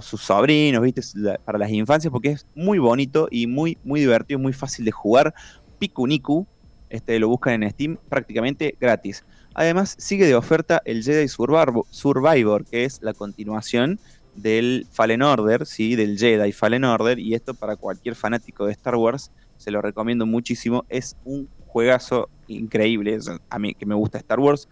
sus 0.00 0.22
sobrinos, 0.22 0.82
¿viste? 0.82 1.02
Para 1.44 1.58
las 1.58 1.70
infancias, 1.70 2.10
porque 2.10 2.30
es 2.30 2.46
muy 2.54 2.78
bonito 2.78 3.28
y 3.30 3.46
muy, 3.46 3.78
muy 3.84 4.00
divertido, 4.00 4.38
muy 4.38 4.52
fácil 4.52 4.84
de 4.84 4.92
jugar. 4.92 5.34
Pikuniku, 5.78 6.46
este, 6.90 7.18
lo 7.18 7.28
buscan 7.28 7.62
en 7.62 7.70
Steam 7.70 7.98
prácticamente 8.08 8.74
gratis. 8.80 9.24
Además, 9.54 9.96
sigue 9.98 10.26
de 10.26 10.34
oferta 10.34 10.82
el 10.84 11.02
Jedi 11.02 11.28
Survivor, 11.28 12.64
que 12.64 12.84
es 12.84 13.00
la 13.02 13.12
continuación 13.12 13.98
del 14.36 14.86
Fallen 14.90 15.22
Order, 15.22 15.66
¿sí? 15.66 15.96
del 15.96 16.16
Jedi 16.16 16.52
Fallen 16.52 16.84
Order, 16.84 17.18
y 17.18 17.34
esto 17.34 17.54
para 17.54 17.76
cualquier 17.76 18.14
fanático 18.14 18.66
de 18.66 18.72
Star 18.72 18.94
Wars, 18.94 19.32
se 19.56 19.70
lo 19.70 19.82
recomiendo 19.82 20.26
muchísimo. 20.26 20.84
Es 20.88 21.16
un 21.24 21.48
juegazo 21.66 22.28
increíble, 22.46 23.18
o 23.18 23.38
a 23.50 23.58
mí 23.58 23.74
que 23.74 23.86
me 23.86 23.94
gusta 23.94 24.18
Star 24.18 24.38
Wars, 24.38 24.68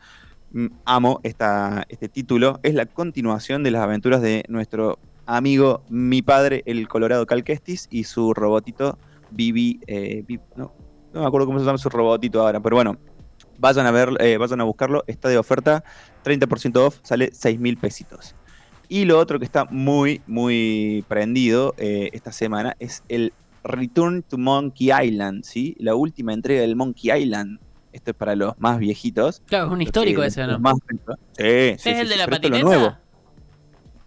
amo 0.84 1.20
esta, 1.22 1.84
este 1.88 2.08
título. 2.08 2.60
Es 2.62 2.74
la 2.74 2.86
continuación 2.86 3.62
de 3.62 3.70
las 3.70 3.82
aventuras 3.82 4.22
de 4.22 4.44
nuestro 4.48 4.98
amigo, 5.26 5.82
mi 5.88 6.22
padre, 6.22 6.62
el 6.66 6.88
Colorado 6.88 7.26
Calquestis, 7.26 7.88
y 7.90 8.04
su 8.04 8.32
robotito 8.32 8.98
Bibi, 9.30 9.80
eh, 9.86 10.24
no 10.56 10.72
me 11.12 11.26
acuerdo 11.26 11.46
cómo 11.46 11.58
se 11.58 11.64
llama 11.64 11.78
su 11.78 11.88
robotito 11.88 12.40
ahora, 12.40 12.60
pero 12.60 12.76
bueno, 12.76 12.96
vayan 13.58 13.86
a 13.86 13.90
ver, 13.90 14.10
eh, 14.20 14.36
vayan 14.36 14.60
a 14.60 14.64
buscarlo, 14.64 15.04
está 15.06 15.28
de 15.28 15.38
oferta, 15.38 15.84
30% 16.24 16.76
off, 16.76 16.98
sale 17.02 17.30
6 17.32 17.58
mil 17.58 17.76
pesitos. 17.76 18.34
Y 18.88 19.04
lo 19.04 19.18
otro 19.18 19.38
que 19.38 19.44
está 19.44 19.64
muy, 19.64 20.20
muy 20.26 21.04
prendido 21.08 21.74
eh, 21.76 22.10
esta 22.12 22.30
semana 22.30 22.76
es 22.78 23.02
el 23.08 23.32
Return 23.64 24.22
to 24.22 24.38
Monkey 24.38 24.90
Island, 24.92 25.42
¿sí? 25.42 25.74
La 25.80 25.96
última 25.96 26.32
entrega 26.32 26.60
del 26.60 26.76
Monkey 26.76 27.10
Island. 27.10 27.58
Esto 27.96 28.10
es 28.10 28.16
para 28.16 28.36
los 28.36 28.52
más 28.58 28.78
viejitos. 28.78 29.40
Claro, 29.46 29.66
es 29.66 29.72
un 29.72 29.80
histórico 29.80 30.20
que- 30.20 30.26
ese, 30.28 30.46
¿no? 30.46 30.58
más. 30.58 30.74
Sí, 30.86 30.96
sí, 30.98 31.42
¿Es 31.42 31.82
sí, 31.82 31.88
el 31.90 32.06
sí, 32.06 32.12
de 32.12 32.16
la 32.18 32.26
patineta? 32.28 32.62
nuevo. 32.64 32.96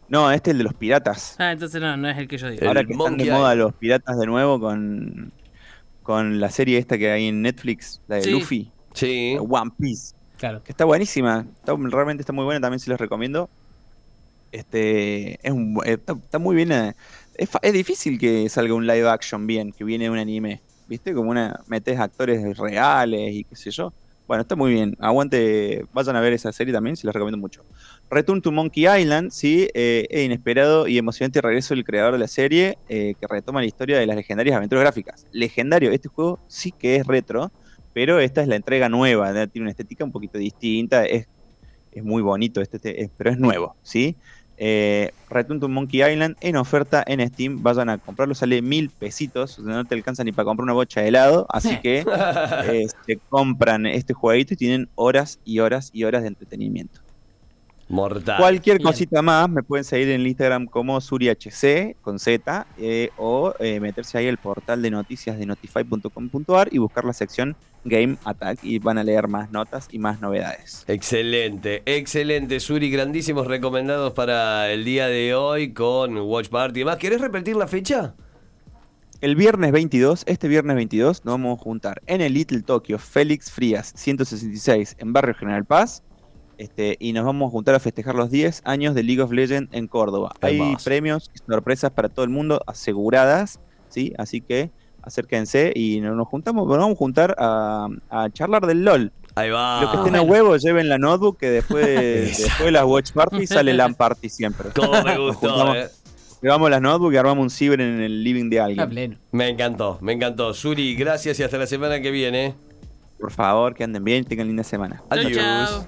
No, 0.07 0.31
este 0.31 0.49
es 0.49 0.53
el 0.53 0.57
de 0.59 0.63
los 0.63 0.73
piratas. 0.75 1.35
Ah, 1.39 1.51
entonces 1.51 1.81
no, 1.81 1.97
no 1.97 2.07
es 2.09 2.17
el 2.17 2.27
que 2.27 2.37
yo 2.37 2.49
digo. 2.49 2.61
El 2.61 2.67
Ahora 2.67 2.83
que 2.83 2.93
están 2.93 3.17
de 3.17 3.23
Monkey 3.25 3.29
moda 3.31 3.55
los 3.55 3.73
piratas 3.73 4.19
de 4.19 4.25
nuevo 4.27 4.59
con, 4.59 5.31
con 6.03 6.39
la 6.39 6.49
serie 6.51 6.77
esta 6.77 6.97
que 6.99 7.11
hay 7.11 7.27
en 7.27 7.41
Netflix, 7.41 7.99
la 8.07 8.17
de 8.17 8.23
Sí. 8.23 8.31
Luffy, 8.31 8.71
Sí. 8.93 9.37
One 9.39 9.71
Piece. 9.79 10.15
Claro. 10.37 10.63
que 10.63 10.71
está 10.71 10.85
buenísima, 10.85 11.45
está- 11.57 11.75
realmente 11.77 12.21
está 12.21 12.31
muy 12.31 12.45
buena, 12.45 12.61
también 12.61 12.79
se 12.79 12.89
los 12.89 12.99
recomiendo. 12.99 13.49
Este, 14.51 15.45
es 15.45 15.51
un, 15.51 15.75
bu- 15.75 15.85
está, 15.85 16.13
está 16.13 16.39
muy 16.39 16.55
bien, 16.55 16.71
eh, 16.71 16.95
es, 17.35 17.73
difícil 17.73 18.17
que 18.17 18.47
salga 18.49 18.73
un 18.73 18.87
live 18.87 19.07
action 19.09 19.45
bien, 19.47 19.71
que 19.71 19.83
viene 19.83 20.09
un 20.09 20.17
anime, 20.17 20.61
¿viste? 20.89 21.13
Como 21.13 21.31
una, 21.31 21.55
metes 21.67 21.99
actores 21.99 22.57
reales 22.57 23.33
y 23.33 23.45
qué 23.45 23.55
sé 23.55 23.71
yo. 23.71 23.93
Bueno, 24.27 24.41
está 24.43 24.55
muy 24.55 24.71
bien. 24.73 24.95
Aguante, 24.99 25.83
vayan 25.91 26.15
a 26.15 26.21
ver 26.21 26.33
esa 26.33 26.51
serie 26.53 26.73
también, 26.73 26.95
se 26.95 27.07
las 27.07 27.13
recomiendo 27.15 27.37
mucho. 27.39 27.65
Return 28.09 28.41
to 28.41 28.51
Monkey 28.51 28.85
Island, 28.87 29.31
sí, 29.31 29.67
eh, 29.73 30.05
es 30.09 30.25
inesperado 30.25 30.87
y 30.87 30.97
emocionante 30.97 31.41
regreso 31.41 31.73
del 31.75 31.83
creador 31.83 32.13
de 32.13 32.19
la 32.19 32.27
serie 32.27 32.79
eh, 32.87 33.15
que 33.19 33.27
retoma 33.27 33.61
la 33.61 33.67
historia 33.67 33.97
de 33.99 34.05
las 34.07 34.15
legendarias 34.15 34.55
aventuras 34.57 34.83
gráficas. 34.83 35.25
Legendario, 35.31 35.91
este 35.91 36.09
juego 36.09 36.41
sí 36.47 36.73
que 36.73 36.97
es 36.97 37.07
retro, 37.07 37.53
pero 37.93 38.19
esta 38.19 38.41
es 38.41 38.47
la 38.47 38.55
entrega 38.55 38.89
nueva, 38.89 39.33
tiene 39.47 39.63
una 39.65 39.71
estética 39.71 40.03
un 40.05 40.11
poquito 40.11 40.37
distinta, 40.37 41.05
es, 41.05 41.27
es 41.91 42.03
muy 42.03 42.21
bonito, 42.21 42.61
este, 42.61 42.77
este- 42.77 43.03
es- 43.03 43.11
pero 43.17 43.31
es 43.31 43.39
nuevo, 43.39 43.77
¿sí? 43.81 44.17
Eh, 44.61 45.11
Return 45.29 45.61
to 45.61 45.69
Monkey 45.69 46.01
Island 46.01 46.35
en 46.41 46.57
oferta 46.57 47.01
en 47.07 47.25
Steam, 47.29 47.63
vayan 47.63 47.89
a 47.89 47.97
comprarlo, 47.97 48.35
sale 48.35 48.61
mil 48.61 48.89
pesitos, 48.89 49.57
o 49.57 49.63
sea, 49.63 49.73
no 49.73 49.85
te 49.85 49.95
alcanza 49.95 50.25
ni 50.25 50.33
para 50.33 50.43
comprar 50.43 50.65
una 50.65 50.73
bocha 50.73 50.99
de 50.99 51.07
helado, 51.07 51.47
así 51.49 51.79
que 51.79 51.99
eh, 52.67 52.87
se 53.05 53.17
compran 53.29 53.85
este 53.85 54.13
jueguito 54.13 54.55
y 54.55 54.57
tienen 54.57 54.89
horas 54.95 55.39
y 55.45 55.59
horas 55.59 55.91
y 55.93 56.03
horas 56.03 56.23
de 56.23 56.27
entretenimiento. 56.27 56.99
Mortal. 57.89 58.37
Cualquier 58.37 58.77
Bien. 58.77 58.87
cosita 58.87 59.21
más 59.21 59.49
me 59.49 59.63
pueden 59.63 59.83
seguir 59.83 60.09
en 60.09 60.21
el 60.21 60.27
Instagram 60.27 60.67
como 60.67 61.01
SuriHC 61.01 61.97
con 62.01 62.19
Z 62.19 62.67
eh, 62.77 63.09
o 63.17 63.53
eh, 63.59 63.79
meterse 63.79 64.17
ahí 64.19 64.27
al 64.27 64.37
portal 64.37 64.81
de 64.81 64.91
noticias 64.91 65.37
de 65.37 65.45
notify.com.ar 65.47 66.69
y 66.71 66.77
buscar 66.77 67.03
la 67.03 67.13
sección 67.13 67.55
Game 67.83 68.17
Attack 68.25 68.59
y 68.63 68.79
van 68.79 68.99
a 68.99 69.03
leer 69.03 69.27
más 69.27 69.51
notas 69.51 69.87
y 69.91 69.99
más 69.99 70.21
novedades. 70.21 70.83
Excelente, 70.87 71.81
excelente, 71.85 72.59
Suri. 72.59 72.91
Grandísimos 72.91 73.47
recomendados 73.47 74.13
para 74.13 74.71
el 74.71 74.85
día 74.85 75.07
de 75.07 75.33
hoy 75.33 75.73
con 75.73 76.15
Watch 76.17 76.49
Party 76.49 76.79
y 76.79 76.83
demás. 76.83 76.97
¿Querés 76.97 77.21
repetir 77.21 77.55
la 77.55 77.67
fecha? 77.67 78.13
El 79.21 79.35
viernes 79.35 79.71
22, 79.73 80.23
este 80.27 80.47
viernes 80.47 80.75
22, 80.77 81.25
nos 81.25 81.33
vamos 81.33 81.59
a 81.59 81.63
juntar 81.63 82.01
en 82.05 82.21
el 82.21 82.33
Little 82.33 82.61
Tokyo 82.61 82.97
Félix 82.97 83.51
Frías 83.51 83.91
166 83.95 84.95
en 84.99 85.11
Barrio 85.11 85.33
General 85.35 85.65
Paz. 85.65 86.03
Este, 86.59 86.97
y 86.99 87.13
nos 87.13 87.23
vamos 87.25 87.47
a 87.47 87.51
juntar 87.51 87.73
a 87.73 87.79
festejar 87.79 88.15
los 88.15 88.29
10 88.29 88.63
años 88.65 88.93
de 88.93 89.01
League 89.01 89.21
of 89.21 89.31
Legends 89.31 89.73
en 89.73 89.87
Córdoba. 89.87 90.33
Hay 90.41 90.75
premios 90.83 91.31
y 91.33 91.39
sorpresas 91.49 91.89
para 91.91 92.09
todo 92.09 92.25
el 92.25 92.29
mundo 92.31 92.61
aseguradas, 92.67 93.59
¿sí? 93.87 94.13
Así 94.17 94.41
que 94.41 94.69
acérquense 95.01 95.71
y 95.73 96.01
nos 96.01 96.17
nos 96.17 96.27
juntamos, 96.27 96.67
nos 96.67 96.77
vamos 96.77 96.95
a 96.95 96.97
juntar 96.97 97.33
a, 97.39 97.87
a 98.09 98.29
charlar 98.31 98.65
del 98.67 98.83
LOL. 98.83 99.11
Ahí 99.35 99.49
va. 99.49 99.81
Lo 99.81 99.89
que 99.91 99.97
estén 99.99 100.17
a 100.17 100.21
huevo, 100.21 100.57
lleven 100.57 100.89
la 100.89 100.97
notebook 100.97 101.37
que 101.37 101.49
después, 101.49 101.85
después 102.37 102.65
de 102.65 102.71
las 102.71 102.83
Watch 102.83 103.13
Party 103.13 103.47
sale 103.47 103.73
LAN 103.73 103.95
Party 103.95 104.27
siempre. 104.27 104.69
Cómo 104.75 105.01
me 105.01 105.17
gustó, 105.17 105.73
eh. 105.75 105.87
Llevamos 106.41 106.69
las 106.69 106.81
notebooks 106.81 107.13
y 107.13 107.17
armamos 107.17 107.43
un 107.43 107.49
ciber 107.49 107.79
en 107.79 108.01
el 108.01 108.21
living 108.21 108.49
de 108.49 108.59
alguien. 108.59 108.89
pleno. 108.89 109.17
Me 109.31 109.47
encantó, 109.47 109.97
me 110.01 110.11
encantó. 110.11 110.53
Suri, 110.53 110.95
gracias 110.95 111.39
y 111.39 111.43
hasta 111.43 111.57
la 111.57 111.67
semana 111.67 112.01
que 112.01 112.11
viene. 112.11 112.53
Por 113.17 113.31
favor, 113.31 113.73
que 113.75 113.85
anden 113.85 114.03
bien 114.03 114.23
y 114.23 114.25
tengan 114.25 114.47
linda 114.47 114.63
semana. 114.63 115.01
Chau, 115.09 115.19
Adiós. 115.19 115.33
chau. 115.33 115.87